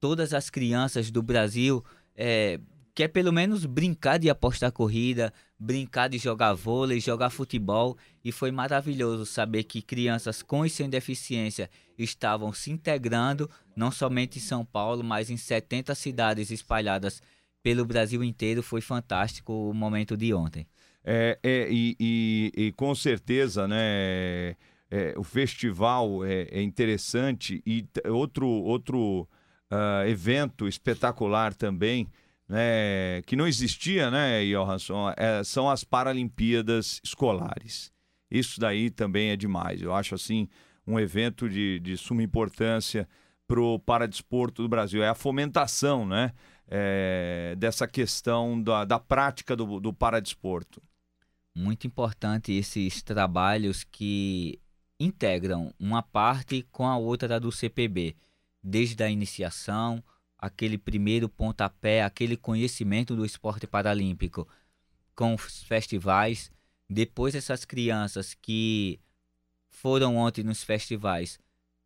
[0.00, 1.84] Todas as crianças do Brasil
[2.14, 2.60] é,
[2.96, 7.96] quer pelo menos brincar de apostar corrida, brincar de jogar vôlei, jogar futebol.
[8.24, 14.38] E foi maravilhoso saber que crianças com e sem deficiência estavam se integrando, não somente
[14.38, 17.22] em São Paulo, mas em 70 cidades espalhadas
[17.66, 18.62] pelo Brasil inteiro.
[18.62, 20.68] Foi fantástico o momento de ontem.
[21.04, 24.54] É, é e, e, e, com certeza, né?
[24.88, 29.28] É, o festival é, é interessante e outro, outro
[29.68, 32.06] uh, evento espetacular também
[32.48, 37.90] né, que não existia, né, Johansson, é, são as Paralimpíadas Escolares.
[38.30, 39.82] Isso daí também é demais.
[39.82, 40.48] Eu acho assim
[40.86, 43.08] um evento de, de suma importância
[43.48, 45.02] para o paradesporto do Brasil.
[45.02, 46.32] É a fomentação né,
[46.68, 50.82] é, dessa questão da, da prática do, do paradesporto.
[51.54, 54.60] Muito importante esses trabalhos que
[54.98, 58.16] integram uma parte com a outra do CPB,
[58.62, 60.02] desde a iniciação,
[60.38, 64.46] aquele primeiro pontapé, aquele conhecimento do esporte paralímpico
[65.14, 66.50] com os festivais.
[66.88, 69.00] Depois essas crianças que
[69.68, 71.38] foram ontem nos festivais,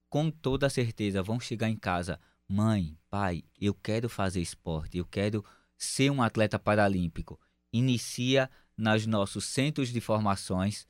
[0.08, 2.18] com toda certeza vão chegar em casa,
[2.50, 5.44] mãe, pai, eu quero fazer esporte, eu quero
[5.78, 7.38] ser um atleta paralímpico.
[7.72, 10.84] Inicia nos nossos centros de formações,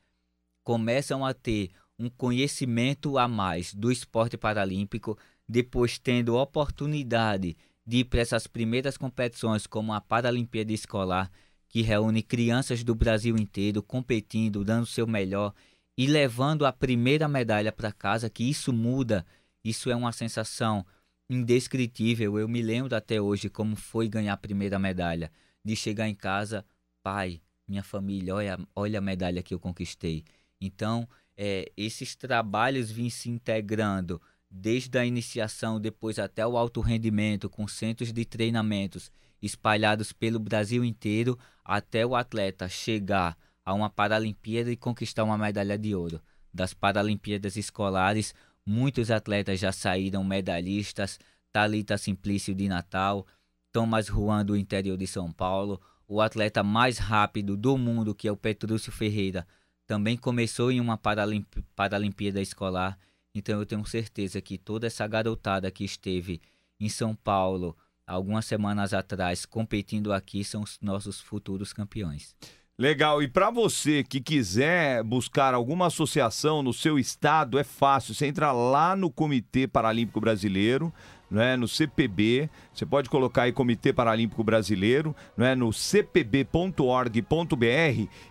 [0.65, 7.55] começam a ter um conhecimento a mais do esporte paralímpico, depois tendo oportunidade
[7.87, 11.31] de ir para essas primeiras competições, como a Paralimpíada Escolar,
[11.69, 15.53] que reúne crianças do Brasil inteiro competindo, dando o seu melhor
[15.95, 19.27] e levando a primeira medalha para casa, que isso muda,
[19.63, 20.87] isso é uma sensação
[21.31, 22.39] indescritível.
[22.39, 25.31] Eu me lembro até hoje como foi ganhar a primeira medalha,
[25.65, 26.65] de chegar em casa,
[27.03, 30.25] pai, minha família, olha, olha a medalha que eu conquistei.
[30.61, 34.21] Então, é, esses trabalhos vêm se integrando
[34.51, 40.85] desde a iniciação, depois até o alto rendimento, com centros de treinamentos espalhados pelo Brasil
[40.85, 46.21] inteiro, até o atleta chegar a uma Paralimpíada e conquistar uma medalha de ouro.
[46.53, 48.35] Das Paralimpíadas escolares,
[48.71, 51.19] muitos atletas já saíram medalhistas,
[51.53, 53.27] Talita Simplício de Natal,
[53.73, 58.33] Thomas Juan do interior de São Paulo, o atleta mais rápido do mundo, que é
[58.33, 59.47] o Petrúcio Ferreira,
[59.87, 62.99] também começou em uma Paralimp Paralimpíada escolar
[63.35, 66.41] então eu tenho certeza que toda essa garotada que esteve
[66.79, 72.35] em São Paulo algumas semanas atrás competindo aqui são os nossos futuros campeões.
[72.81, 73.23] Legal.
[73.23, 78.15] E para você que quiser buscar alguma associação no seu estado, é fácil.
[78.15, 80.91] Você entra lá no Comitê Paralímpico Brasileiro,
[81.31, 82.49] né, no CPB.
[82.73, 86.81] Você pode colocar aí Comitê Paralímpico Brasileiro, né, no cpb.org.br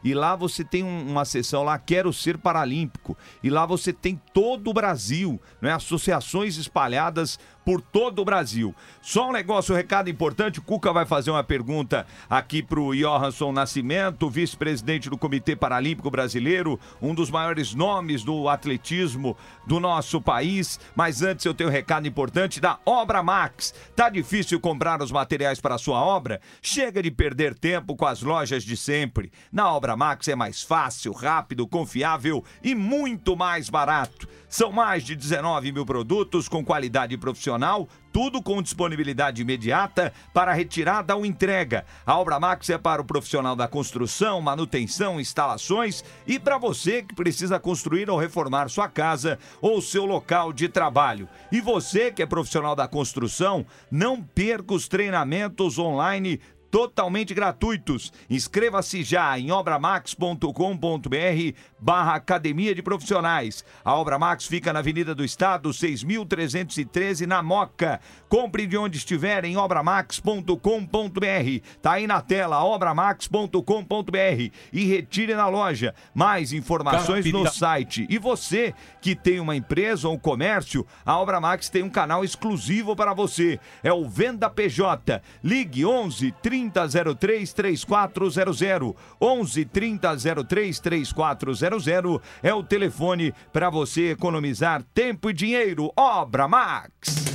[0.03, 4.19] e lá você tem um, uma seção lá Quero Ser Paralímpico e lá você tem
[4.33, 7.37] todo o Brasil, né, associações espalhadas
[7.69, 8.73] por todo o Brasil.
[8.99, 12.95] Só um negócio, um recado importante, o Cuca vai fazer uma pergunta aqui para o
[12.95, 20.19] Johansson Nascimento, vice-presidente do Comitê Paralímpico Brasileiro, um dos maiores nomes do atletismo do nosso
[20.19, 20.79] país.
[20.95, 23.71] Mas antes eu tenho um recado importante da Obra Max.
[23.95, 26.41] Tá difícil comprar os materiais para sua obra?
[26.63, 29.31] Chega de perder tempo com as lojas de sempre.
[29.51, 34.27] Na Obra Max é mais fácil, rápido, confiável e muito mais barato.
[34.49, 37.58] São mais de 19 mil produtos com qualidade profissional,
[38.11, 41.85] tudo com disponibilidade imediata para retirada ou entrega.
[42.05, 47.15] A Obra Max é para o profissional da construção, manutenção, instalações e para você que
[47.15, 51.27] precisa construir ou reformar sua casa ou seu local de trabalho.
[51.51, 56.39] E você que é profissional da construção, não perca os treinamentos online
[56.69, 58.11] totalmente gratuitos.
[58.29, 60.49] Inscreva-se já em obramax.com.br
[61.79, 63.63] barra Academia de Profissionais.
[63.83, 67.99] A Obra Max fica na Avenida do Estado, 6.313, na Moca.
[68.27, 70.55] Compre de onde estiver em obramax.com.br.
[71.81, 75.93] Tá aí na tela, obramax.com.br e retire na loja.
[76.13, 78.05] Mais informações no site.
[78.09, 82.23] E você que tem uma empresa ou um comércio, a Obra Max tem um canal
[82.23, 83.59] exclusivo para você.
[83.83, 85.21] É o Venda PJ.
[85.43, 86.31] Ligue 11
[86.67, 88.95] 3003 3400.
[89.21, 95.91] 11 3003 3400 é o telefone para você economizar tempo e dinheiro.
[95.95, 97.29] Obra Max.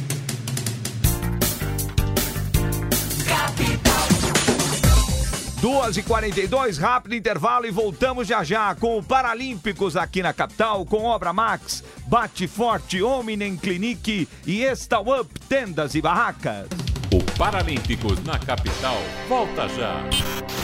[5.64, 11.32] 2h42, rápido intervalo e voltamos já já com o Paralímpicos aqui na capital, com Obra
[11.32, 16.68] Max, Bate Forte, Omnem Clinique e Estal Up Tendas e Barracas.
[17.14, 18.96] O Paralímpicos na capital
[19.28, 20.02] volta já.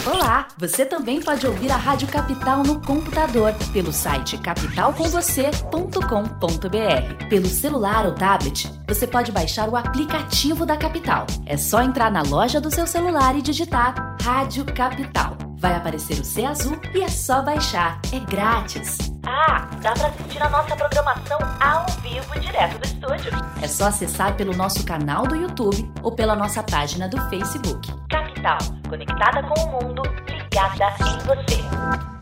[0.05, 7.29] Olá, você também pode ouvir a Rádio Capital no computador pelo site capitalcomvocê.com.br.
[7.29, 11.25] Pelo celular ou tablet, você pode baixar o aplicativo da Capital.
[11.47, 15.50] É só entrar na loja do seu celular e digitar Rádio Capital.
[15.61, 18.01] Vai aparecer o C azul e é só baixar.
[18.13, 18.97] É grátis.
[19.27, 23.31] Ah, dá para assistir a nossa programação ao vivo direto do estúdio.
[23.63, 27.93] É só acessar pelo nosso canal do YouTube ou pela nossa página do Facebook.
[28.09, 28.59] Capital,
[28.89, 32.20] conectada com o mundo, ligada em você.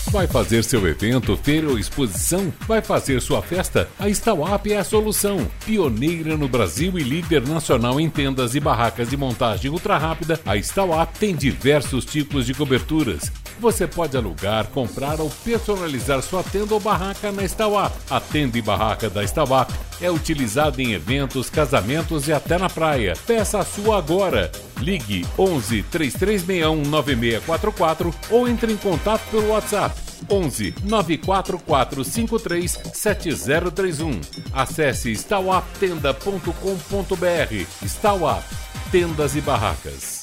[0.08, 2.52] Vai fazer seu evento, feira ou exposição?
[2.66, 3.88] Vai fazer sua festa?
[3.98, 5.46] A Stauap é a solução.
[5.64, 10.56] Pioneira no Brasil e líder nacional em tendas e barracas de montagem ultra rápida, a
[10.56, 13.30] Stauap tem diversos tipos de coberturas.
[13.60, 17.92] Você pode alugar, comprar ou personalizar sua tenda ou barraca na Stauap.
[18.08, 23.12] A tenda e barraca da Stauap é utilizada em eventos, casamentos e até na praia.
[23.26, 24.50] Peça a sua agora.
[24.78, 29.94] Ligue 11 3361 9644 ou entre em contato pelo WhatsApp
[30.30, 34.22] 11 94453 7031.
[34.54, 37.86] Acesse stauaptenda.com.br.
[37.86, 38.44] Stauap
[38.90, 40.19] Tendas e Barracas.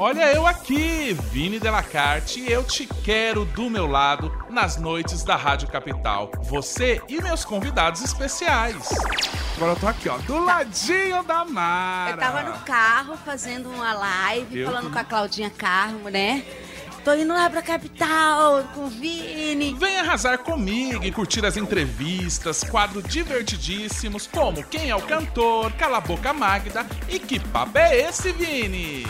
[0.00, 5.34] Olha eu aqui, Vini Delacarte, e eu te quero do meu lado nas noites da
[5.34, 6.30] Rádio Capital.
[6.42, 8.88] Você e meus convidados especiais.
[9.56, 12.12] Agora eu tô aqui, ó, do ladinho da Mara.
[12.12, 16.44] Eu tava no carro fazendo uma live, Eu falando com a Claudinha Carmo, né?
[17.08, 19.72] Tô indo lá pra capital com o Vini.
[19.80, 25.96] Vem arrasar comigo e curtir as entrevistas, quadro divertidíssimos, como Quem é o Cantor, Cala
[25.96, 29.06] a Boca Magda e Que Papo é esse, Vini?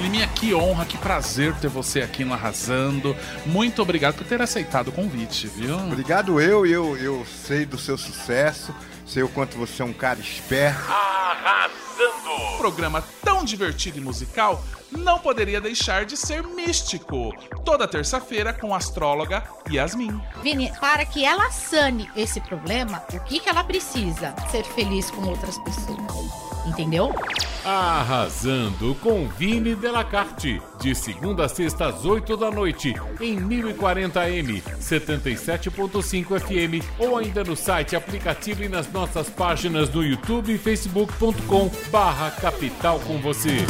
[0.00, 3.16] Liminha, que honra, que prazer ter você aqui no Arrasando.
[3.44, 5.76] Muito obrigado por ter aceitado o convite, viu?
[5.76, 8.72] Obrigado eu, eu, eu sei do seu sucesso,
[9.04, 10.84] sei o quanto você é um cara esperto.
[12.54, 14.64] Um programa tão divertido e musical
[14.96, 17.32] não poderia deixar de ser místico.
[17.64, 20.20] Toda terça-feira com a astróloga Yasmin.
[20.42, 24.34] Vini, para que ela sane esse problema, o que, que ela precisa?
[24.50, 26.53] Ser feliz com outras pessoas.
[26.66, 27.14] Entendeu?
[27.64, 30.60] Arrasando com Vini Delacarte.
[30.80, 37.56] De segunda a sexta às 8 da noite, em 1040m, 77.5 FM, ou ainda no
[37.56, 43.64] site, aplicativo e nas nossas páginas no YouTube e facebook.com barra capital com você.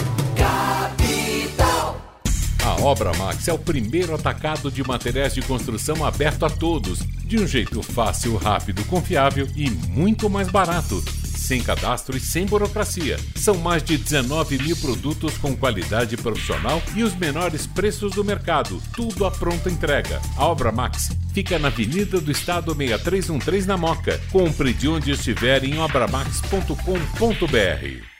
[2.65, 7.39] A Obra Max é o primeiro atacado de materiais de construção aberto a todos, de
[7.39, 11.05] um jeito fácil, rápido, confiável e muito mais barato.
[11.45, 13.19] Sem cadastro e sem burocracia.
[13.37, 18.83] São mais de 19 mil produtos com qualidade profissional e os menores preços do mercado.
[18.95, 20.23] Tudo à pronta entrega.
[20.39, 24.19] A Obra Max fica na Avenida do Estado 6313 na Moca.
[24.33, 28.15] Compre de onde estiver em obramax.com.br.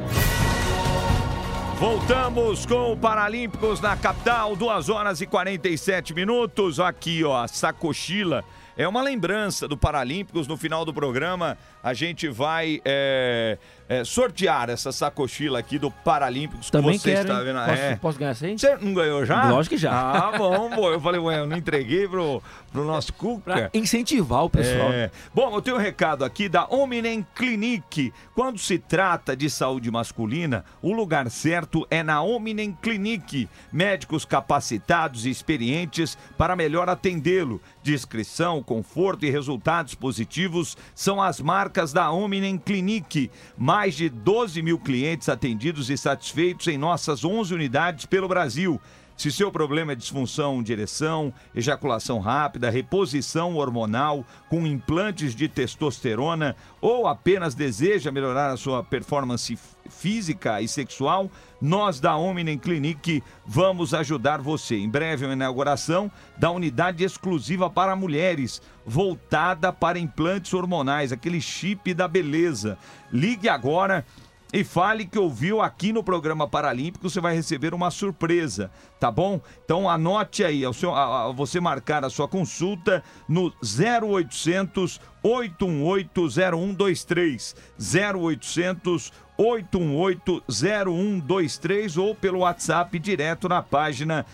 [1.80, 6.78] Voltamos com o Paralímpicos na capital, 2 horas e 47 minutos.
[6.78, 8.44] Aqui, ó, a sacochila.
[8.76, 10.48] É uma lembrança do Paralímpicos.
[10.48, 13.58] No final do programa, a gente vai é,
[13.88, 17.60] é, sortear essa sacochila aqui do Paralímpicos Também que você quero, está vendo.
[17.60, 17.96] Posso- é.
[17.96, 18.60] posso ganhar aí?
[18.60, 19.50] Você não ganhou já?
[19.50, 19.92] Lógico que já.
[19.92, 20.90] Ah, bom, bom.
[20.92, 23.54] Eu falei, ué, eu não entreguei pro, pro nosso Cuca.
[23.54, 24.92] Pra incentivar o pessoal.
[24.92, 25.10] É.
[25.34, 28.14] Bom, eu tenho um recado aqui da Omnem Clinic.
[28.36, 33.48] Quando se trata de saúde masculina, o lugar certo é na Omnem Clinic.
[33.72, 37.62] Médicos capacitados e experientes para melhor atendê-lo.
[37.82, 43.32] Discrição, conforto e resultados positivos são as marcas da Omnem Clinic.
[43.58, 48.80] Mais de 12 mil clientes atendidos e satisfeitos em nossas 11 unidades pelo Brasil.
[49.20, 56.56] Se seu problema é disfunção de ereção, ejaculação rápida, reposição hormonal com implantes de testosterona
[56.80, 59.60] ou apenas deseja melhorar a sua performance
[59.90, 64.78] física e sexual, nós da Omnem Clinic vamos ajudar você.
[64.78, 71.94] Em breve, a inauguração da unidade exclusiva para mulheres, voltada para implantes hormonais, aquele chip
[71.94, 72.78] da beleza.
[73.12, 74.06] Ligue agora
[74.52, 79.40] e fale que ouviu aqui no programa Paralímpico, você vai receber uma surpresa, tá bom?
[79.64, 86.30] Então anote aí, ao seu- a- a- você marcar a sua consulta no 0800 818
[86.30, 94.26] 0123 0800 818 0123 ou pelo WhatsApp direto na página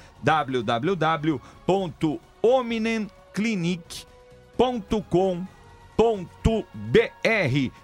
[4.57, 5.54] www.omnenclinic.com.br.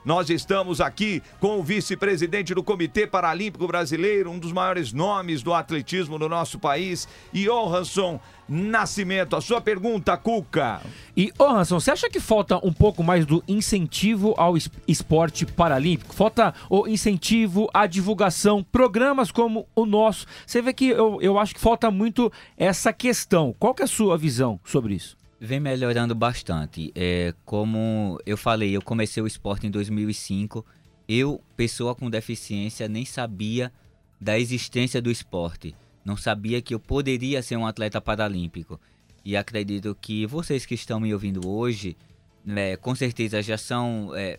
[0.04, 5.54] Nós estamos aqui com o vice-presidente do Comitê Paralímpico Brasileiro, um dos maiores nomes do
[5.54, 9.36] atletismo do nosso país, Johansson Nascimento.
[9.36, 10.82] A sua pergunta, Cuca.
[11.16, 15.46] E, ô Hanson, você acha que falta um pouco mais do incentivo ao es- esporte
[15.46, 16.14] paralímpico?
[16.14, 20.26] Falta o incentivo, a divulgação, programas como o nosso.
[20.46, 23.56] Você vê que eu, eu acho que falta muito essa questão.
[23.58, 25.21] Qual que é a sua visão sobre isso?
[25.44, 26.92] Vem melhorando bastante.
[26.94, 30.64] É, como eu falei, eu comecei o esporte em 2005.
[31.08, 33.74] Eu, pessoa com deficiência, nem sabia
[34.20, 35.76] da existência do esporte.
[36.06, 38.80] Não sabia que eu poderia ser um atleta paralímpico.
[39.26, 41.98] E acredito que vocês que estão me ouvindo hoje,
[42.46, 44.38] né, com certeza já são é,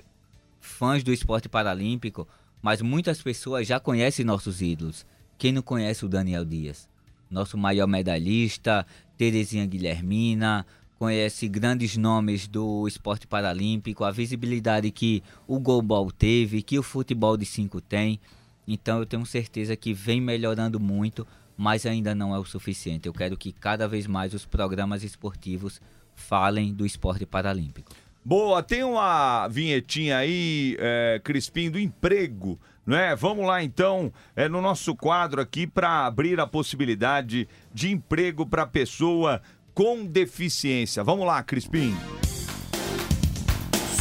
[0.61, 2.29] fãs do esporte paralímpico,
[2.63, 5.05] mas muitas pessoas já conhecem nossos ídolos.
[5.37, 6.89] Quem não conhece o Daniel Dias?
[7.29, 8.87] Nosso maior medalhista,
[9.17, 10.65] Terezinha Guilhermina,
[11.03, 17.37] conhece grandes nomes do esporte paralímpico, a visibilidade que o goalball teve, que o futebol
[17.37, 18.21] de 5 tem.
[18.69, 21.27] Então eu tenho certeza que vem melhorando muito,
[21.57, 23.09] mas ainda não é o suficiente.
[23.09, 25.81] Eu quero que cada vez mais os programas esportivos
[26.15, 27.91] falem do esporte paralímpico.
[28.25, 33.17] Boa, tem uma vinhetinha aí, é, Crispim, do emprego, não é?
[33.17, 38.65] Vamos lá então, é, no nosso quadro aqui, para abrir a possibilidade de emprego para
[38.65, 39.43] pessoa
[39.75, 41.03] com deficiência.
[41.03, 41.97] Vamos lá, Crispim.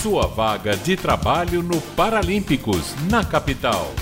[0.01, 3.93] Sua vaga de trabalho no Paralímpicos na capital.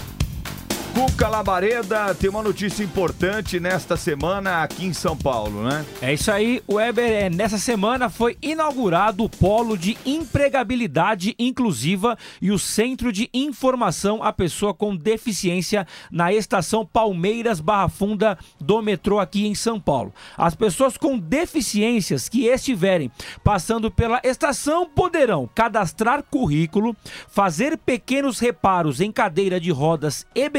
[0.93, 5.85] Cuca Labareda tem uma notícia importante nesta semana aqui em São Paulo, né?
[6.01, 7.11] É isso aí, Weber.
[7.11, 14.23] É, nessa semana foi inaugurado o Polo de Empregabilidade Inclusiva e o Centro de Informação
[14.23, 20.13] à Pessoa com Deficiência na estação Palmeiras Barra Funda do metrô aqui em São Paulo.
[20.37, 23.11] As pessoas com deficiências que estiverem
[23.43, 26.95] passando pela estação poderão cadastrar currículo,
[27.27, 30.49] fazer pequenos reparos em cadeira de rodas e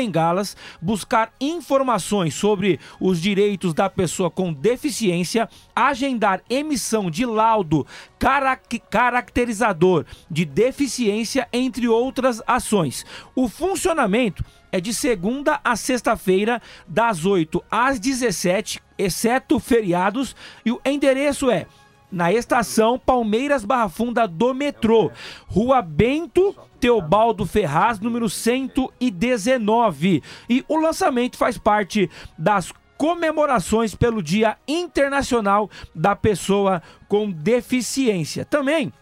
[0.80, 7.86] buscar informações sobre os direitos da pessoa com deficiência, agendar emissão de laudo
[8.18, 13.04] carac- caracterizador de deficiência, entre outras ações.
[13.34, 20.80] O funcionamento é de segunda a sexta-feira, das 8 às 17, exceto feriados, e o
[20.84, 21.66] endereço é
[22.10, 25.10] na estação Palmeiras Barra Funda do metrô,
[25.46, 30.22] Rua Bento Teobaldo Ferraz, número 119.
[30.48, 38.44] E o lançamento faz parte das comemorações pelo Dia Internacional da Pessoa com Deficiência.
[38.44, 38.92] Também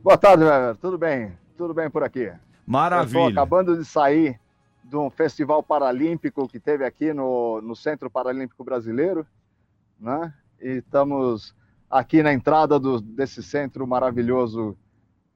[0.02, 0.76] Boa tarde, Weber.
[0.76, 1.32] Tudo bem?
[1.56, 2.30] Tudo bem por aqui.
[2.66, 3.28] Maravilha.
[3.28, 4.38] Estou acabando de sair
[4.88, 9.26] de um festival paralímpico que teve aqui no, no Centro Paralímpico Brasileiro,
[10.00, 10.32] né?
[10.60, 11.54] E estamos
[11.90, 14.76] aqui na entrada do, desse centro maravilhoso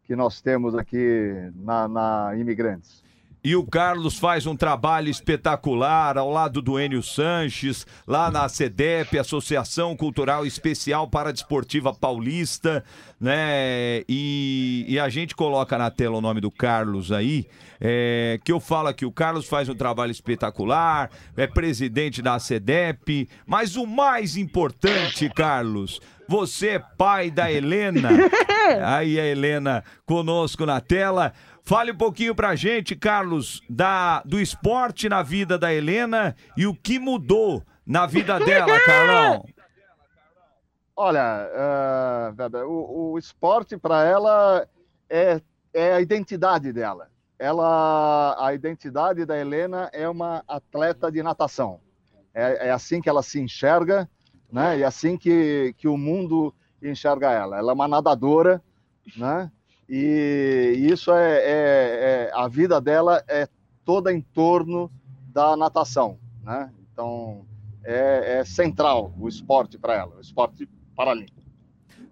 [0.05, 3.05] que nós temos aqui na, na Imigrantes.
[3.45, 9.19] E o Carlos faz um trabalho espetacular ao lado do Enio Sanches, lá na CEDEP,
[9.19, 12.85] Associação Cultural Especial para Desportiva Paulista,
[13.21, 14.05] né?
[14.09, 17.49] E, e, a gente coloca na tela o nome do Carlos aí,
[17.81, 23.29] é, que eu falo aqui, o Carlos faz um trabalho espetacular, é presidente da CEDEP,
[23.45, 28.09] mas o mais importante, Carlos, você é pai da Helena.
[28.87, 31.33] Aí a Helena conosco na tela.
[31.65, 36.75] Fale um pouquinho pra gente, Carlos, da, do esporte na vida da Helena e o
[36.75, 39.45] que mudou na vida dela, Carlão.
[40.97, 41.49] Olha,
[42.35, 44.67] uh, o, o esporte para ela
[45.09, 45.41] é,
[45.73, 47.09] é a identidade dela.
[47.39, 51.81] Ela, a identidade da Helena é uma atleta de natação.
[52.35, 54.09] É, é assim que ela se enxerga,
[54.51, 54.79] né?
[54.79, 57.59] E é assim que, que o mundo enxerga ela.
[57.59, 58.63] Ela é uma nadadora,
[59.17, 59.51] né?
[59.95, 63.47] E isso é, é, é, a vida dela é
[63.85, 64.91] toda em torno
[65.27, 66.73] da natação, né?
[66.91, 67.45] Então
[67.85, 70.67] é, é central o esporte para ela, o esporte
[70.97, 71.43] paralímpico.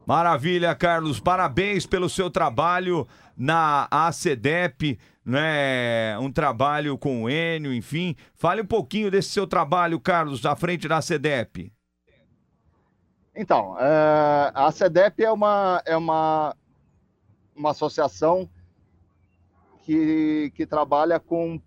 [0.04, 1.20] Maravilha, Carlos.
[1.20, 6.18] Parabéns pelo seu trabalho na ACDEP, né?
[6.18, 8.14] Um trabalho com o Enio, enfim.
[8.34, 11.72] Fale um pouquinho desse seu trabalho, Carlos, à frente da ACDEP.
[13.34, 16.54] Então, é, a CEDEP é uma, é uma,
[17.60, 18.48] uma associação
[19.82, 21.60] que, que trabalha com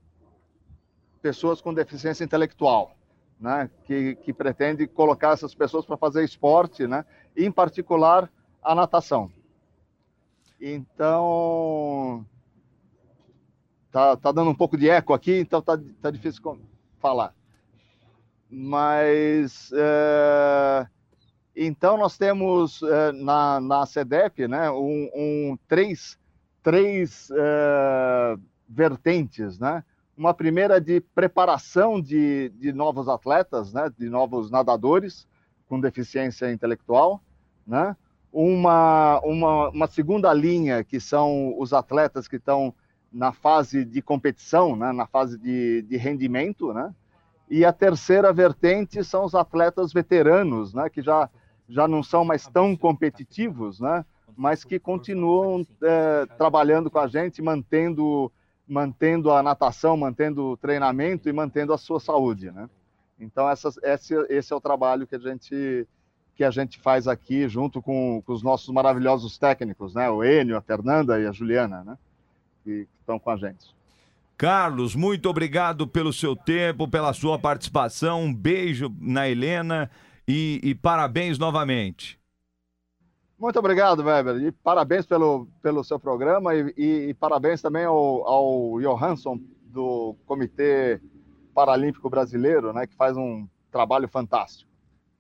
[1.22, 2.96] pessoas com deficiência intelectual,
[3.40, 3.70] né?
[3.86, 7.06] que, que pretende colocar essas pessoas para fazer esporte, né?
[7.38, 8.30] em particular
[8.62, 9.32] a natação.
[10.60, 12.26] Então,
[13.92, 16.42] tá, tá dando um pouco de eco aqui, então tá, tá difícil
[17.00, 17.36] falar.
[18.50, 20.88] Mas é,
[21.56, 26.18] então, nós temos uh, na, na CEDEP né, um, um três,
[26.64, 29.60] três uh, vertentes.
[29.60, 29.84] Né?
[30.18, 35.28] Uma primeira de preparação de, de novos atletas, né, de novos nadadores
[35.68, 37.22] com deficiência intelectual.
[37.68, 37.96] Né?
[38.32, 42.74] Uma, uma, uma segunda linha, que são os atletas que estão
[43.12, 46.74] na fase de competição, né, na fase de, de rendimento.
[46.74, 46.92] Né?
[47.48, 51.30] E a terceira vertente são os atletas veteranos, né, que já
[51.74, 54.06] já não são mais tão competitivos, né?
[54.38, 58.32] mas que continuam é, trabalhando com a gente, mantendo,
[58.68, 62.52] mantendo a natação, mantendo o treinamento e mantendo a sua saúde.
[62.52, 62.70] Né?
[63.20, 65.88] Então, essa, esse, esse é o trabalho que a gente,
[66.36, 70.08] que a gente faz aqui, junto com, com os nossos maravilhosos técnicos, né?
[70.12, 71.98] o Enio, a Fernanda e a Juliana, né?
[72.64, 73.74] que, que estão com a gente.
[74.38, 78.22] Carlos, muito obrigado pelo seu tempo, pela sua participação.
[78.22, 79.90] Um beijo na Helena
[80.28, 82.20] e, e parabéns novamente.
[83.38, 84.38] Muito obrigado, Weber.
[84.42, 90.16] E parabéns pelo, pelo seu programa e, e, e parabéns também ao, ao Johansson, do
[90.26, 91.02] Comitê
[91.54, 94.70] Paralímpico Brasileiro, né, que faz um trabalho fantástico.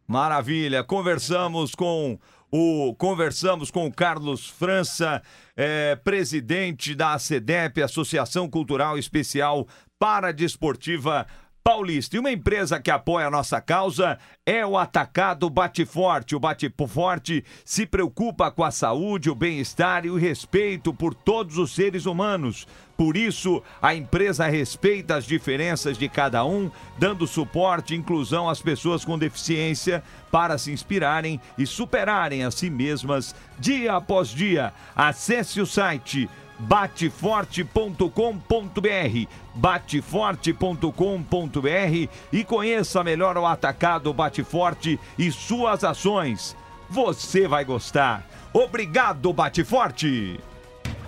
[0.07, 0.83] Maravilha.
[0.83, 2.19] Conversamos com
[2.51, 5.23] o conversamos com o Carlos França,
[5.57, 11.25] é, presidente da ACDEP, Associação Cultural Especial Paradesportiva
[11.63, 12.15] Paulista.
[12.15, 16.35] E uma empresa que apoia a nossa causa é o Atacado Bate Forte.
[16.35, 21.57] O Bate Forte se preocupa com a saúde, o bem-estar e o respeito por todos
[21.57, 22.67] os seres humanos.
[22.97, 28.61] Por isso, a empresa respeita as diferenças de cada um, dando suporte e inclusão às
[28.61, 34.73] pessoas com deficiência para se inspirarem e superarem a si mesmas dia após dia.
[34.95, 36.29] Acesse o site
[36.63, 46.55] bateforte.com.br bateforte.com.br e conheça melhor o atacado Bateforte e suas ações.
[46.89, 48.27] Você vai gostar.
[48.53, 50.39] Obrigado, Bateforte.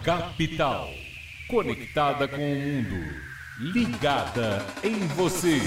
[0.03, 0.89] Capital.
[1.47, 2.95] Conectada com o mundo.
[3.59, 5.61] Ligada em você.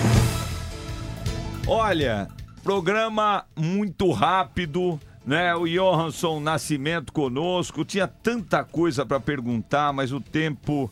[1.66, 2.28] Olha,
[2.62, 4.98] programa muito rápido
[5.28, 5.54] né?
[5.54, 7.84] O Johansson Nascimento conosco.
[7.84, 10.90] Tinha tanta coisa para perguntar, mas o tempo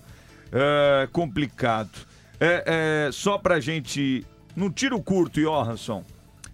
[0.53, 2.07] é complicado.
[2.39, 4.27] É, é, só gente.
[4.55, 6.05] Não tiro curto, Johansson.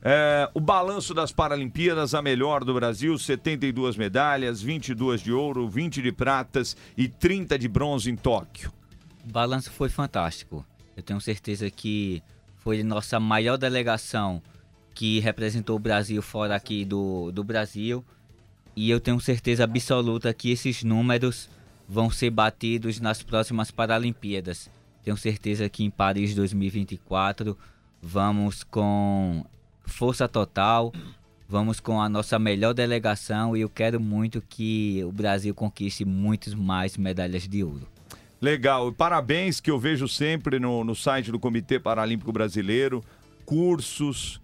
[0.01, 6.01] É, o balanço das Paralimpíadas, a melhor do Brasil: 72 medalhas, 22 de ouro, 20
[6.01, 8.73] de pratas e 30 de bronze em Tóquio.
[9.29, 10.65] O balanço foi fantástico.
[10.97, 12.23] Eu tenho certeza que
[12.59, 14.41] foi nossa maior delegação
[14.95, 18.05] que representou o Brasil fora aqui do, do Brasil.
[18.75, 21.49] E eu tenho certeza absoluta que esses números
[21.89, 24.71] vão ser batidos nas próximas Paralimpíadas.
[25.05, 27.57] Tenho certeza que em Paris 2024
[28.01, 29.45] vamos com
[29.85, 30.93] força total,
[31.49, 36.55] vamos com a nossa melhor delegação e eu quero muito que o Brasil conquiste muitas
[36.55, 37.87] mais medalhas de ouro.
[38.41, 43.05] Legal, parabéns que eu vejo sempre no, no site do Comitê Paralímpico Brasileiro,
[43.45, 44.41] cursos,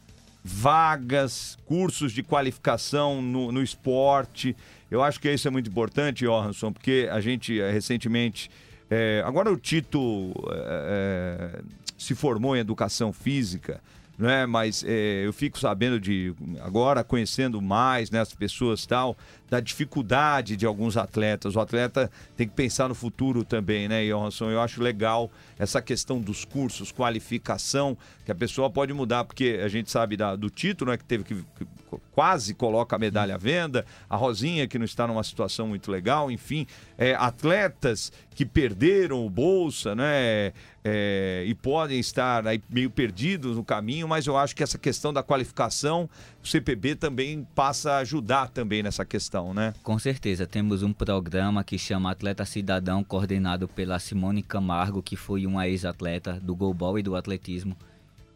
[0.48, 4.56] vagas, cursos de qualificação no, no esporte.
[4.90, 8.50] Eu acho que isso é muito importante, Johansson, porque a gente eh, recentemente.
[8.90, 11.60] É, agora o Tito é,
[11.98, 13.82] se formou em educação física
[14.18, 14.44] né?
[14.46, 19.16] Mas é, eu fico sabendo de agora conhecendo mais né, as pessoas tal
[19.50, 21.56] da dificuldade de alguns atletas.
[21.56, 24.50] O atleta tem que pensar no futuro também, né, Johansson?
[24.50, 29.68] Eu acho legal essa questão dos cursos, qualificação, que a pessoa pode mudar, porque a
[29.68, 31.66] gente sabe da, do título, né, que teve que, que
[32.12, 36.30] quase coloca a medalha à venda, a Rosinha que não está numa situação muito legal,
[36.30, 40.52] enfim, é, atletas que perderam o bolsa, né?
[40.84, 45.12] É, e podem estar aí meio perdidos no caminho, mas eu acho que essa questão
[45.12, 46.08] da qualificação,
[46.42, 49.74] o CPB também passa a ajudar também nessa questão, né?
[49.82, 55.46] Com certeza, temos um programa que chama Atleta Cidadão, coordenado pela Simone Camargo, que foi
[55.46, 57.76] uma ex-atleta do goalball e do atletismo,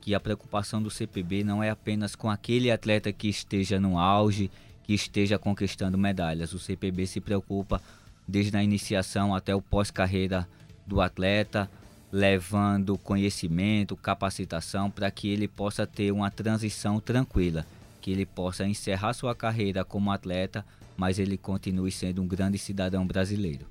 [0.01, 4.51] que a preocupação do CPB não é apenas com aquele atleta que esteja no auge,
[4.85, 6.53] que esteja conquistando medalhas.
[6.53, 7.81] O CPB se preocupa
[8.27, 10.49] desde a iniciação até o pós-carreira
[10.87, 11.71] do atleta,
[12.11, 17.65] levando conhecimento, capacitação para que ele possa ter uma transição tranquila,
[18.01, 20.65] que ele possa encerrar sua carreira como atleta,
[20.97, 23.67] mas ele continue sendo um grande cidadão brasileiro.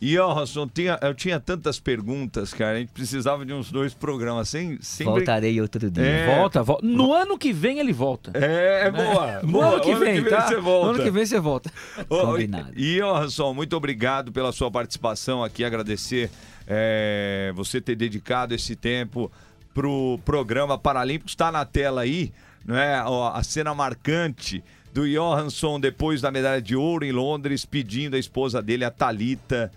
[0.00, 2.76] E, Orson, tinha, eu tinha tantas perguntas, cara.
[2.76, 4.48] A gente precisava de uns dois programas.
[4.48, 6.04] Sem, sem Voltarei outro dia.
[6.04, 6.36] É...
[6.36, 6.86] Volta, volta.
[6.86, 8.30] No ano que vem ele volta.
[8.34, 9.40] É, é boa.
[9.42, 9.66] No boa.
[9.66, 10.46] ano que vem, ano tá?
[10.46, 10.86] você volta.
[10.86, 11.72] No ano que vem você volta.
[12.08, 12.72] Combinado.
[12.76, 15.64] E, Orson, muito obrigado pela sua participação aqui.
[15.64, 16.30] Agradecer
[16.64, 19.32] é, você ter dedicado esse tempo
[19.74, 21.28] pro programa Paralímpico.
[21.28, 22.32] Está na tela aí,
[22.64, 23.02] não é?
[23.04, 24.62] Ó, a cena marcante
[24.92, 29.70] do Johansson depois da medalha de ouro em Londres, pedindo a esposa dele, a Talita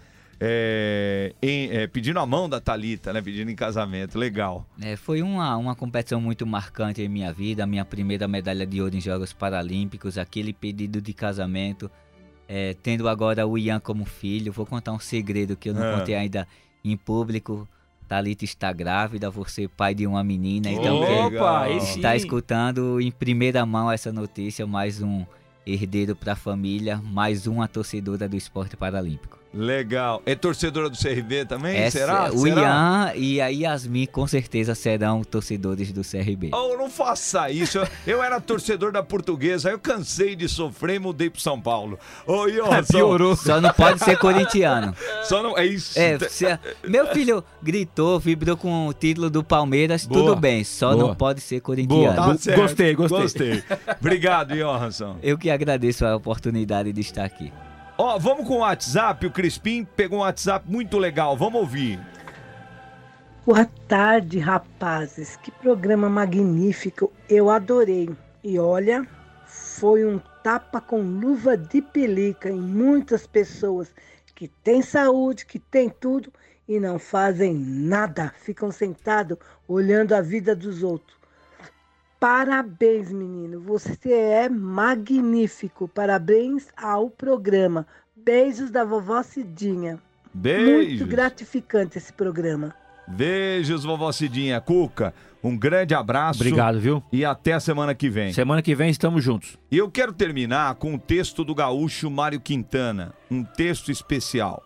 [0.43, 3.21] é, em, é, pedindo a mão da Talita, né?
[3.21, 4.65] Pedindo em casamento, legal.
[4.81, 8.81] É, foi uma, uma competição muito marcante em minha vida, a minha primeira medalha de
[8.81, 11.91] ouro em Jogos Paralímpicos, aquele pedido de casamento,
[12.47, 14.51] é, tendo agora o Ian como filho.
[14.51, 15.99] Vou contar um segredo que eu não Ah.
[15.99, 16.47] contei ainda
[16.83, 17.67] em público.
[18.11, 23.65] Talita está grávida, você pai de uma menina, então quem Opa, está escutando em primeira
[23.65, 25.25] mão essa notícia, mais um
[25.65, 29.40] herdeiro para a família, mais uma torcedora do esporte paralímpico.
[29.53, 30.21] Legal.
[30.25, 31.75] É torcedora do CRB também?
[31.77, 32.31] Essa- Será?
[32.33, 32.61] O Será?
[32.61, 36.51] Ian e a Yasmin com certeza serão torcedores do CRB.
[36.53, 37.77] Oh, não faça isso.
[37.79, 41.99] Eu, eu era torcedor da portuguesa, eu cansei de sofrer e mudei pro São Paulo.
[42.25, 42.93] Ô, Johansson.
[42.97, 43.35] Piorou.
[43.35, 44.95] Só não pode ser corintiano.
[45.23, 45.57] Só não.
[45.57, 45.99] É isso.
[45.99, 46.45] É, se-
[46.87, 50.21] meu filho gritou, vibrou com o título do Palmeiras, Boa.
[50.29, 51.07] tudo bem, só Boa.
[51.09, 52.03] não pode ser corintiano.
[52.15, 52.33] Boa.
[52.33, 52.61] Tá certo.
[52.61, 53.19] Gostei, gostei.
[53.21, 53.63] Gostei.
[53.99, 55.17] Obrigado, Johansson.
[55.21, 57.51] Eu que agradeço a oportunidade de estar aqui.
[58.03, 59.27] Ó, vamos com o WhatsApp.
[59.27, 61.37] O Crispim pegou um WhatsApp muito legal.
[61.37, 61.99] Vamos ouvir.
[63.45, 65.35] Boa tarde, rapazes.
[65.35, 67.13] Que programa magnífico.
[67.29, 68.09] Eu adorei.
[68.43, 69.07] E olha,
[69.45, 73.93] foi um tapa com luva de pelica em muitas pessoas
[74.33, 76.33] que têm saúde, que têm tudo
[76.67, 79.37] e não fazem nada, ficam sentados
[79.67, 81.20] olhando a vida dos outros.
[82.21, 85.87] Parabéns, menino, você é magnífico.
[85.87, 87.87] Parabéns ao programa.
[88.15, 89.97] Beijos da vovó Cidinha.
[90.31, 90.99] Beijos.
[90.99, 92.75] Muito gratificante esse programa.
[93.07, 94.61] Beijos, vovó Cidinha.
[94.61, 96.41] Cuca, um grande abraço.
[96.41, 97.03] Obrigado, viu?
[97.11, 98.31] E até a semana que vem.
[98.31, 99.57] Semana que vem estamos juntos.
[99.71, 104.61] E eu quero terminar com um texto do gaúcho Mário Quintana, um texto especial.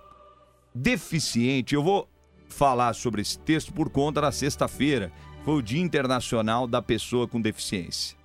[0.74, 2.06] Deficiente, eu vou
[2.50, 5.10] falar sobre esse texto por conta da sexta-feira,
[5.46, 8.18] foi o Dia Internacional da Pessoa com Deficiência.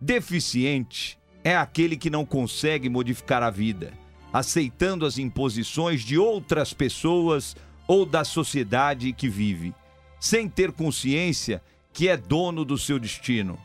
[0.00, 3.92] Deficiente é aquele que não consegue modificar a vida,
[4.32, 7.54] aceitando as imposições de outras pessoas
[7.86, 9.74] ou da sociedade que vive,
[10.18, 11.62] sem ter consciência
[11.92, 13.58] que é dono do seu destino.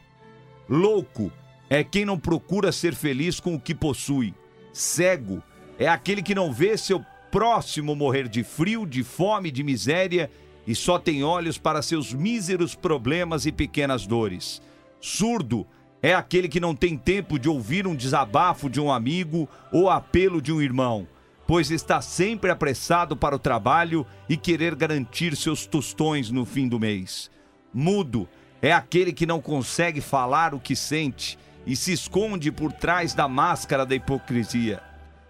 [0.67, 1.31] Louco
[1.69, 4.33] é quem não procura ser feliz com o que possui.
[4.73, 5.41] Cego
[5.79, 7.01] é aquele que não vê seu
[7.31, 10.29] próximo morrer de frio, de fome, de miséria
[10.67, 14.61] e só tem olhos para seus míseros problemas e pequenas dores.
[14.99, 15.65] Surdo
[16.01, 20.41] é aquele que não tem tempo de ouvir um desabafo de um amigo ou apelo
[20.41, 21.07] de um irmão,
[21.47, 26.79] pois está sempre apressado para o trabalho e querer garantir seus tostões no fim do
[26.79, 27.31] mês.
[27.73, 28.27] Mudo
[28.61, 33.27] é aquele que não consegue falar o que sente e se esconde por trás da
[33.27, 34.81] máscara da hipocrisia.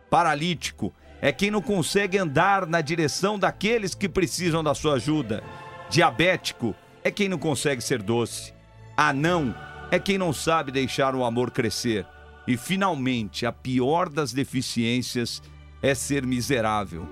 [0.10, 0.94] Paralítico
[1.32, 5.44] quem não consegue andar na direção daqueles que precisam da sua ajuda.
[5.90, 8.54] Diabético é quem não consegue ser doce.
[8.96, 9.56] Anão
[9.90, 12.06] é quem não sabe deixar o amor crescer.
[12.48, 15.42] E finalmente, a pior das deficiências
[15.82, 17.08] é ser miserável,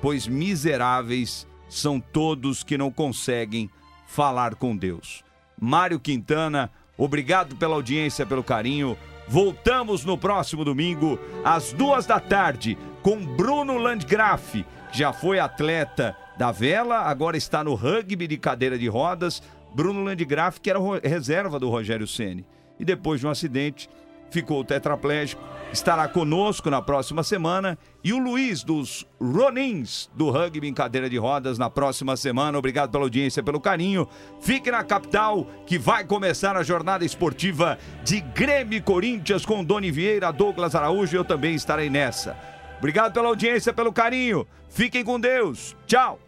[0.00, 3.70] pois miseráveis são todos que não conseguem
[4.06, 5.22] falar com Deus.
[5.60, 8.96] Mário Quintana, obrigado pela audiência, pelo carinho.
[9.32, 14.62] Voltamos no próximo domingo, às duas da tarde, com Bruno Landgraf,
[14.92, 19.42] que já foi atleta da vela, agora está no rugby de cadeira de rodas.
[19.74, 22.44] Bruno Landgraf, que era reserva do Rogério Ceni
[22.78, 23.88] e depois de um acidente
[24.32, 27.78] ficou tetraplégico, estará conosco na próxima semana.
[28.02, 32.58] E o Luiz dos Ronins do rugby em cadeira de rodas na próxima semana.
[32.58, 34.08] Obrigado pela audiência, pelo carinho.
[34.40, 40.32] Fique na capital que vai começar a jornada esportiva de Grêmio Corinthians com Doni Vieira,
[40.32, 42.36] Douglas Araújo eu também estarei nessa.
[42.78, 44.46] Obrigado pela audiência, pelo carinho.
[44.68, 45.76] Fiquem com Deus.
[45.86, 46.18] Tchau.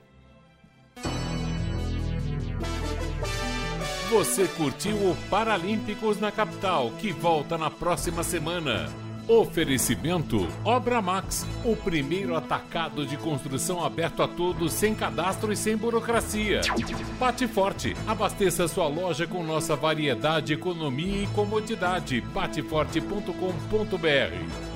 [4.11, 8.91] Você curtiu o Paralímpicos na Capital, que volta na próxima semana.
[9.27, 15.75] Oferecimento Obra Max, o primeiro atacado de construção aberto a todos, sem cadastro e sem
[15.75, 16.61] burocracia.
[17.19, 22.21] Bate Forte, abasteça sua loja com nossa variedade, economia e comodidade.
[22.21, 24.74] Bateforte.com.br